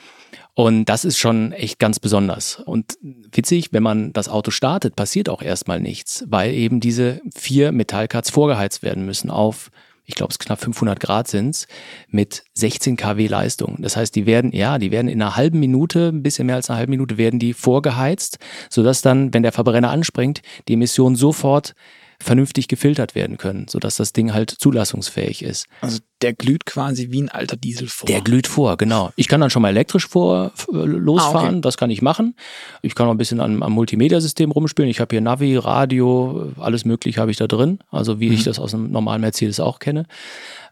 Und 0.55 0.87
das 0.87 1.05
ist 1.05 1.19
schon 1.19 1.53
echt 1.53 1.79
ganz 1.79 2.01
besonders. 2.01 2.57
Und 2.57 2.99
witzig, 3.03 3.73
wenn 3.73 3.83
man 3.83 4.13
das 4.13 4.29
Auto 4.29 4.51
startet, 4.51 4.97
passiert 4.97 5.29
auch 5.29 5.43
erstmal 5.43 5.81
nichts, 5.81 6.25
weil 6.29 6.53
eben 6.53 6.81
diese 6.81 7.21
vier 7.35 7.73
Metallcuts 7.73 8.31
vorgeheizt 8.31 8.83
werden 8.83 9.07
müssen 9.07 9.31
auf, 9.31 9.71
ich 10.11 10.17
glaube, 10.17 10.33
es 10.33 10.41
knapp 10.41 10.61
500 10.61 10.99
Grad 10.99 11.29
sind 11.29 11.67
mit 12.09 12.43
16 12.55 12.97
kW 12.97 13.29
Leistung. 13.29 13.77
Das 13.79 13.97
heißt, 13.97 14.15
die 14.17 14.27
werden, 14.27 14.51
ja, 14.53 14.79
die 14.79 14.91
werden 14.91 15.07
in 15.07 15.23
einer 15.23 15.37
halben 15.37 15.61
Minute, 15.61 16.09
ein 16.09 16.25
bisschen 16.25 16.47
mehr 16.47 16.57
als 16.57 16.69
eine 16.69 16.79
halbe 16.79 16.91
Minute, 16.91 17.17
werden 17.17 17.39
die 17.39 17.55
vorgeheizt, 17.55 18.39
sodass 18.69 19.03
dann, 19.03 19.33
wenn 19.33 19.45
der 19.45 19.53
Verbrenner 19.53 19.91
anspringt, 19.91 20.43
die 20.67 20.75
Emissionen 20.75 21.15
sofort 21.15 21.75
vernünftig 22.23 22.69
gefiltert 22.69 23.15
werden 23.15 23.39
können, 23.39 23.67
sodass 23.69 23.97
das 23.97 24.13
Ding 24.13 24.33
halt 24.33 24.51
zulassungsfähig 24.51 25.43
ist. 25.43 25.67
Also 25.81 25.99
der 26.21 26.35
glüht 26.35 26.67
quasi 26.67 27.11
wie 27.11 27.23
ein 27.23 27.31
alter 27.31 27.57
Diesel 27.57 27.89
vor. 27.89 28.07
Der 28.07 28.21
glüht 28.21 28.47
vor, 28.47 28.77
genau. 28.77 29.11
Ich 29.17 29.27
kann 29.27 29.41
dann 29.41 29.49
schon 29.49 29.63
mal 29.63 29.71
elektrisch 29.71 30.07
vor 30.07 30.53
äh, 30.73 30.77
losfahren, 30.77 31.47
ah, 31.47 31.51
okay. 31.53 31.61
das 31.63 31.79
kann 31.79 31.91
ich 31.91 32.03
machen. 32.03 32.37
Ich 32.83 32.95
kann 32.95 33.07
auch 33.07 33.13
ein 33.13 33.17
bisschen 33.17 33.41
am, 33.41 33.63
am 33.63 33.73
Multimedia-System 33.73 34.51
rumspielen. 34.51 34.91
Ich 34.91 35.01
habe 35.01 35.15
hier 35.15 35.23
Navi, 35.23 35.57
Radio, 35.57 36.53
alles 36.59 36.85
mögliche 36.85 37.21
habe 37.21 37.31
ich 37.31 37.39
da 37.39 37.47
drin, 37.47 37.79
also 37.91 38.21
wie 38.21 38.29
mhm. 38.29 38.35
ich 38.35 38.45
das 38.45 38.59
aus 38.59 38.75
einem 38.75 38.91
normalen 38.91 39.23
Mercedes 39.23 39.59
auch 39.59 39.79
kenne. 39.79 40.07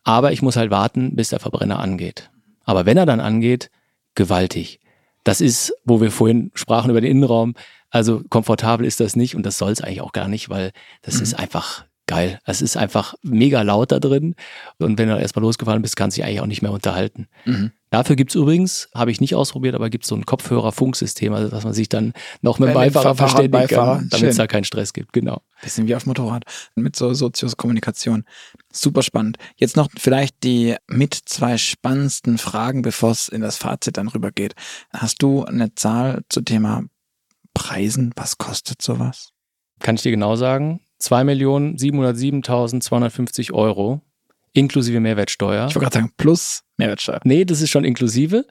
Aber 0.05 0.33
ich 0.33 0.43
muss 0.43 0.57
halt 0.57 0.71
warten, 0.71 1.17
bis 1.17 1.31
der 1.31 1.41
Verbrenner 1.41 1.79
angeht. 1.79 2.31
Aber 2.65 2.85
wenn 2.85 2.99
er 2.99 3.07
dann 3.07 3.21
angeht, 3.21 3.71
gewaltig. 4.15 4.81
Das 5.25 5.41
ist, 5.41 5.75
wo 5.85 6.01
wir 6.01 6.11
vorhin 6.11 6.51
sprachen 6.55 6.91
über 6.91 7.01
den 7.01 7.11
Innenraum, 7.11 7.55
also 7.91 8.23
komfortabel 8.29 8.87
ist 8.87 9.01
das 9.01 9.17
nicht 9.17 9.35
und 9.35 9.45
das 9.45 9.59
soll 9.59 9.73
es 9.73 9.81
eigentlich 9.81 10.01
auch 10.01 10.13
gar 10.13 10.29
nicht, 10.29 10.49
weil 10.51 10.73
das 11.03 11.17
mhm. 11.17 11.23
ist 11.23 11.35
einfach 11.35 11.85
geil. 12.09 12.41
Es 12.45 12.61
ist 12.61 12.77
einfach 12.77 13.15
mega 13.23 13.63
laut 13.63 13.93
da 13.93 14.01
drin. 14.01 14.35
Und 14.79 14.99
wenn 14.99 15.09
du 15.09 15.17
erstmal 15.17 15.45
losgefahren 15.45 15.83
bist, 15.83 15.95
kannst 15.95 16.17
du 16.17 16.23
dich 16.23 16.27
eigentlich 16.27 16.41
auch 16.41 16.47
nicht 16.47 16.63
mehr 16.63 16.73
unterhalten. 16.73 17.29
Mhm. 17.45 17.71
Dafür 17.91 18.17
gibt 18.17 18.33
es 18.33 18.35
übrigens, 18.35 18.89
habe 18.95 19.11
ich 19.11 19.21
nicht 19.21 19.35
ausprobiert, 19.35 19.75
aber 19.75 19.89
gibt 19.89 20.05
es 20.05 20.09
so 20.09 20.17
ein 20.17 20.27
Kopfhörer-Funksystem, 20.27 21.33
also 21.33 21.49
dass 21.49 21.65
man 21.65 21.73
sich 21.73 21.89
dann 21.89 22.13
noch 22.43 22.59
mit 22.59 22.71
dem 22.71 22.75
Beifahrer 22.75 23.15
verständigen 23.15 23.67
kann, 23.69 24.09
damit 24.11 24.31
es 24.31 24.37
da 24.37 24.47
keinen 24.47 24.65
Stress 24.65 24.93
gibt. 24.93 25.13
Genau. 25.13 25.43
Bisschen 25.63 25.87
wie 25.87 25.95
auf 25.95 26.05
Motorrad 26.05 26.45
mit 26.75 26.97
so 26.97 27.15
Sozius-Kommunikation. 27.15 28.25
Super 28.73 29.03
spannend. 29.03 29.39
Jetzt 29.57 29.77
noch 29.77 29.89
vielleicht 29.97 30.43
die 30.45 30.77
mit 30.87 31.15
zwei 31.15 31.57
spannendsten 31.57 32.37
Fragen, 32.39 32.83
bevor 32.83 33.13
es 33.13 33.29
in 33.29 33.41
das 33.41 33.57
Fazit 33.57 33.97
dann 33.97 34.09
rübergeht. 34.09 34.55
Hast 34.93 35.23
du 35.23 35.45
eine 35.45 35.75
Zahl 35.75 36.23
zum 36.29 36.45
Thema 36.45 36.85
Preisen? 37.59 38.13
Was 38.17 38.39
kostet 38.39 38.81
sowas? 38.81 39.33
Kann 39.81 39.97
ich 39.97 40.03
dir 40.03 40.13
genau 40.13 40.37
sagen. 40.37 40.81
2.707.250 41.01 43.53
Euro 43.53 44.01
inklusive 44.53 45.01
Mehrwertsteuer. 45.01 45.67
Ich 45.69 45.75
wollte 45.75 45.85
gerade 45.85 45.95
sagen, 45.95 46.13
plus 46.17 46.63
Mehrwertsteuer. 46.77 47.21
Nee, 47.25 47.45
das 47.45 47.61
ist 47.61 47.71
schon 47.71 47.85
inklusive. 47.85 48.47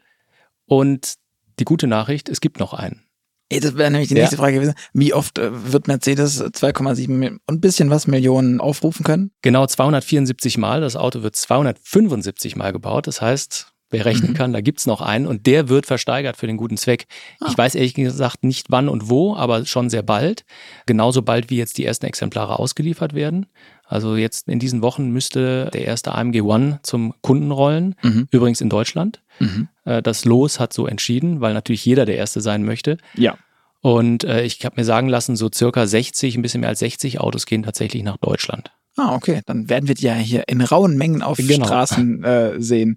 Und 0.66 1.16
die 1.60 1.66
gute 1.66 1.88
Nachricht, 1.88 2.30
es 2.30 2.42
gibt 2.42 2.60
noch 2.60 2.74
einen. 2.74 3.04
Das 3.50 3.78
wäre 3.78 3.90
nämlich 3.90 4.10
die 4.10 4.16
nächste 4.16 4.36
ja. 4.36 4.42
Frage 4.42 4.56
gewesen. 4.56 4.74
Wie 4.94 5.14
oft 5.14 5.40
äh, 5.40 5.72
wird 5.72 5.88
Mercedes 5.88 6.44
2,7 6.44 7.30
und 7.30 7.40
ein 7.48 7.62
bisschen 7.62 7.90
was 7.90 8.06
Millionen 8.06 8.60
aufrufen 8.60 9.06
können? 9.06 9.32
Genau 9.42 9.66
274 9.66 10.58
Mal. 10.58 10.82
Das 10.82 10.98
Auto 10.98 11.24
wird 11.24 11.38
275 11.38 12.58
Mal 12.58 12.74
gebaut. 12.74 13.08
Das 13.08 13.22
heißt, 13.22 13.74
wer 13.90 14.06
rechnen 14.06 14.32
mhm. 14.32 14.36
kann, 14.36 14.54
da 14.54 14.62
gibt's 14.62 14.86
noch 14.86 15.02
einen 15.02 15.28
und 15.28 15.46
der 15.46 15.70
wird 15.70 15.86
versteigert 15.86 16.38
für 16.38 16.48
den 16.48 16.58
guten 16.58 16.78
Zweck. 16.78 17.08
Ah. 17.40 17.48
Ich 17.50 17.58
weiß 17.58 17.76
ehrlich 17.76 17.94
gesagt 17.94 18.44
nicht 18.44 18.68
wann 18.70 18.90
und 18.90 19.10
wo, 19.10 19.36
aber 19.36 19.66
schon 19.66 19.90
sehr 19.90 20.04
bald. 20.04 20.46
Genauso 20.86 21.22
bald 21.22 21.50
wie 21.50 21.58
jetzt 21.58 21.78
die 21.78 21.86
ersten 21.86 22.06
Exemplare 22.06 22.60
ausgeliefert 22.60 23.14
werden. 23.14 23.48
Also 23.86 24.16
jetzt 24.18 24.50
in 24.50 24.60
diesen 24.60 24.82
Wochen 24.82 25.10
müsste 25.12 25.70
der 25.74 25.86
erste 25.86 26.14
AMG 26.14 26.42
One 26.42 26.80
zum 26.84 27.14
Kunden 27.22 27.52
rollen, 27.52 27.96
mhm. 28.02 28.28
übrigens 28.32 28.60
in 28.60 28.70
Deutschland. 28.70 29.22
Mhm. 29.40 29.70
Äh, 29.86 30.02
das 30.02 30.26
Los 30.26 30.60
hat 30.60 30.74
so 30.74 30.88
entschieden, 30.88 31.40
weil 31.40 31.54
natürlich 31.54 31.86
jeder 31.86 32.06
der 32.06 32.18
Erste 32.18 32.42
sein 32.42 32.64
möchte. 32.64 32.98
Ja. 33.16 33.38
Und 33.82 34.26
äh, 34.26 34.44
ich 34.44 34.66
habe 34.66 34.76
mir 34.78 34.86
sagen 34.86 35.08
lassen, 35.08 35.38
so 35.38 35.50
circa 35.54 35.88
60, 35.88 36.36
ein 36.36 36.42
bisschen 36.42 36.62
mehr 36.62 36.70
als 36.70 36.80
60 36.80 37.22
Autos 37.22 37.46
gehen 37.46 37.64
tatsächlich 37.64 38.04
nach 38.04 38.18
Deutschland. 38.18 38.72
Ah, 38.98 39.14
okay. 39.14 39.42
Dann 39.46 39.70
werden 39.70 39.88
wir 39.88 39.96
die 39.96 40.06
ja 40.06 40.16
hier 40.16 40.44
in 40.48 40.62
rauen 40.62 40.98
Mengen 40.98 41.22
auf 41.22 41.38
genau. 41.38 41.66
Straßen 41.66 42.24
äh, 42.24 42.62
sehen. 42.62 42.96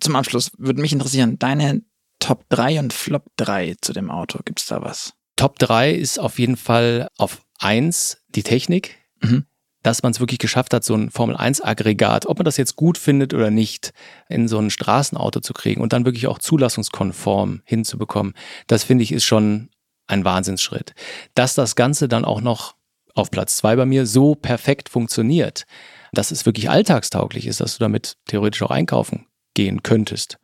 Zum 0.00 0.16
Abschluss 0.16 0.50
würde 0.58 0.80
mich 0.80 0.92
interessieren, 0.92 1.38
deine 1.38 1.82
Top 2.18 2.44
3 2.48 2.80
und 2.80 2.92
Flop 2.92 3.24
3 3.36 3.76
zu 3.80 3.92
dem 3.92 4.10
Auto. 4.10 4.40
Gibt 4.44 4.60
es 4.60 4.66
da 4.66 4.82
was? 4.82 5.14
Top 5.36 5.58
3 5.60 5.92
ist 5.92 6.18
auf 6.18 6.40
jeden 6.40 6.56
Fall 6.56 7.08
auf 7.16 7.40
1 7.60 8.18
die 8.28 8.42
Technik. 8.42 8.96
Mhm. 9.20 9.44
Dass 9.84 10.02
man 10.02 10.10
es 10.10 10.18
wirklich 10.18 10.40
geschafft 10.40 10.74
hat, 10.74 10.82
so 10.82 10.94
ein 10.94 11.10
Formel-1-Aggregat, 11.10 12.26
ob 12.26 12.38
man 12.38 12.44
das 12.44 12.56
jetzt 12.56 12.74
gut 12.74 12.98
findet 12.98 13.32
oder 13.32 13.52
nicht, 13.52 13.92
in 14.28 14.48
so 14.48 14.58
ein 14.58 14.70
Straßenauto 14.70 15.38
zu 15.38 15.54
kriegen 15.54 15.80
und 15.80 15.92
dann 15.92 16.04
wirklich 16.04 16.26
auch 16.26 16.40
zulassungskonform 16.40 17.62
hinzubekommen, 17.64 18.34
das 18.66 18.82
finde 18.82 19.04
ich 19.04 19.12
ist 19.12 19.24
schon 19.24 19.70
ein 20.08 20.24
Wahnsinnsschritt. 20.24 20.94
Dass 21.34 21.54
das 21.54 21.76
Ganze 21.76 22.08
dann 22.08 22.24
auch 22.24 22.40
noch 22.40 22.74
auf 23.18 23.30
Platz 23.30 23.56
zwei 23.56 23.76
bei 23.76 23.86
mir 23.86 24.06
so 24.06 24.34
perfekt 24.34 24.88
funktioniert, 24.88 25.64
dass 26.12 26.30
es 26.30 26.46
wirklich 26.46 26.70
alltagstauglich 26.70 27.46
ist, 27.46 27.60
dass 27.60 27.76
du 27.76 27.84
damit 27.84 28.16
theoretisch 28.26 28.62
auch 28.62 28.70
einkaufen 28.70 29.26
gehen 29.54 29.82
könntest. 29.82 30.38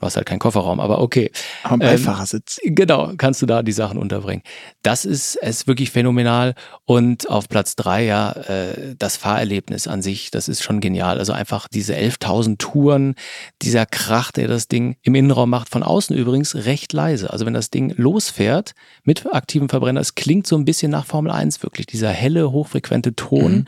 Du 0.00 0.06
hast 0.06 0.16
halt 0.16 0.26
keinen 0.26 0.38
Kofferraum, 0.38 0.80
aber 0.80 1.02
okay. 1.02 1.30
Am 1.62 1.78
Beifahrersitz. 1.78 2.58
Ähm, 2.64 2.74
genau, 2.74 3.12
kannst 3.18 3.42
du 3.42 3.46
da 3.46 3.62
die 3.62 3.72
Sachen 3.72 3.98
unterbringen. 3.98 4.42
Das 4.82 5.04
ist, 5.04 5.36
ist 5.36 5.66
wirklich 5.66 5.90
phänomenal. 5.90 6.54
Und 6.86 7.28
auf 7.28 7.50
Platz 7.50 7.76
drei 7.76 8.06
ja, 8.06 8.32
äh, 8.32 8.94
das 8.98 9.18
Fahrerlebnis 9.18 9.86
an 9.86 10.00
sich, 10.00 10.30
das 10.30 10.48
ist 10.48 10.62
schon 10.62 10.80
genial. 10.80 11.18
Also 11.18 11.34
einfach 11.34 11.68
diese 11.68 11.94
11.000 11.94 12.56
Touren, 12.56 13.14
dieser 13.60 13.84
Krach, 13.84 14.32
der 14.32 14.48
das 14.48 14.68
Ding 14.68 14.96
im 15.02 15.14
Innenraum 15.14 15.50
macht, 15.50 15.68
von 15.68 15.82
außen 15.82 16.16
übrigens 16.16 16.54
recht 16.54 16.94
leise. 16.94 17.30
Also 17.30 17.44
wenn 17.44 17.52
das 17.52 17.68
Ding 17.68 17.92
losfährt 17.94 18.72
mit 19.04 19.26
aktivem 19.30 19.68
Verbrenner, 19.68 20.00
es 20.00 20.14
klingt 20.14 20.46
so 20.46 20.56
ein 20.56 20.64
bisschen 20.64 20.90
nach 20.90 21.04
Formel 21.04 21.30
1 21.30 21.62
wirklich. 21.62 21.86
Dieser 21.86 22.08
helle, 22.08 22.52
hochfrequente 22.52 23.14
Ton, 23.14 23.52
mhm. 23.52 23.64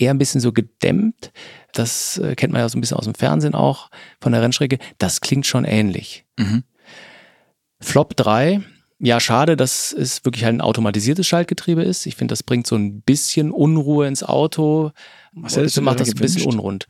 Eher 0.00 0.10
ein 0.10 0.18
bisschen 0.18 0.40
so 0.40 0.52
gedämmt. 0.52 1.32
Das 1.72 2.18
äh, 2.18 2.34
kennt 2.34 2.52
man 2.52 2.62
ja 2.62 2.68
so 2.68 2.78
ein 2.78 2.80
bisschen 2.80 2.96
aus 2.96 3.04
dem 3.04 3.14
Fernsehen 3.14 3.54
auch 3.54 3.90
von 4.20 4.32
der 4.32 4.42
Rennstrecke. 4.42 4.78
Das 4.98 5.20
klingt 5.20 5.46
schon 5.46 5.64
ähnlich. 5.64 6.24
Mhm. 6.38 6.64
Flop 7.80 8.16
3. 8.16 8.60
Ja, 9.00 9.20
schade, 9.20 9.56
dass 9.56 9.92
es 9.92 10.24
wirklich 10.24 10.44
halt 10.44 10.56
ein 10.56 10.60
automatisiertes 10.60 11.24
Schaltgetriebe 11.24 11.82
ist. 11.82 12.04
Ich 12.06 12.16
finde, 12.16 12.32
das 12.32 12.42
bringt 12.42 12.66
so 12.66 12.74
ein 12.74 13.02
bisschen 13.02 13.52
Unruhe 13.52 14.08
ins 14.08 14.24
Auto. 14.24 14.90
Was 15.32 15.56
hättest 15.56 15.76
du 15.76 15.82
macht 15.82 16.00
das 16.00 16.08
ein 16.08 16.16
bisschen 16.16 16.50
unrund. 16.50 16.86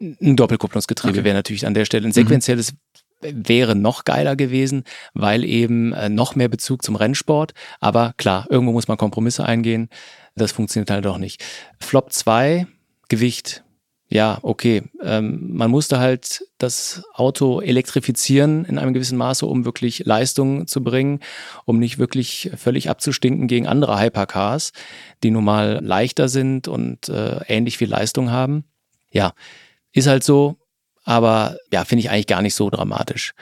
Ein 0.00 0.36
Doppelkupplungsgetriebe 0.36 1.18
okay. 1.18 1.24
wäre 1.24 1.34
natürlich 1.34 1.66
an 1.66 1.74
der 1.74 1.84
Stelle 1.84 2.08
ein 2.08 2.12
sequenzielles 2.12 2.72
wäre 3.20 3.76
noch 3.76 4.04
geiler 4.04 4.36
gewesen, 4.36 4.84
weil 5.14 5.44
eben 5.44 5.92
äh, 5.92 6.08
noch 6.08 6.34
mehr 6.34 6.48
Bezug 6.48 6.82
zum 6.82 6.96
Rennsport. 6.96 7.52
Aber 7.80 8.14
klar, 8.16 8.46
irgendwo 8.48 8.72
muss 8.72 8.88
man 8.88 8.96
Kompromisse 8.96 9.44
eingehen. 9.44 9.90
Das 10.36 10.52
funktioniert 10.52 10.90
halt 10.90 11.04
doch 11.04 11.18
nicht. 11.18 11.44
Flop 11.78 12.12
2, 12.12 12.66
Gewicht 13.08 13.64
ja, 14.12 14.40
okay, 14.42 14.82
ähm, 15.04 15.38
man 15.52 15.70
musste 15.70 16.00
halt 16.00 16.42
das 16.58 17.04
Auto 17.14 17.60
elektrifizieren 17.60 18.64
in 18.64 18.76
einem 18.76 18.92
gewissen 18.92 19.16
Maße, 19.16 19.46
um 19.46 19.64
wirklich 19.64 20.04
Leistung 20.04 20.66
zu 20.66 20.82
bringen, 20.82 21.20
um 21.64 21.78
nicht 21.78 21.98
wirklich 21.98 22.50
völlig 22.56 22.90
abzustinken 22.90 23.46
gegen 23.46 23.68
andere 23.68 24.00
Hypercars, 24.00 24.72
die 25.22 25.30
nun 25.30 25.44
mal 25.44 25.78
leichter 25.80 26.28
sind 26.28 26.66
und 26.66 27.08
äh, 27.08 27.38
ähnlich 27.46 27.78
viel 27.78 27.88
Leistung 27.88 28.32
haben. 28.32 28.64
Ja, 29.12 29.32
ist 29.92 30.08
halt 30.08 30.24
so, 30.24 30.56
aber 31.04 31.56
ja, 31.72 31.84
finde 31.84 32.00
ich 32.00 32.10
eigentlich 32.10 32.26
gar 32.26 32.42
nicht 32.42 32.56
so 32.56 32.68
dramatisch. 32.68 33.32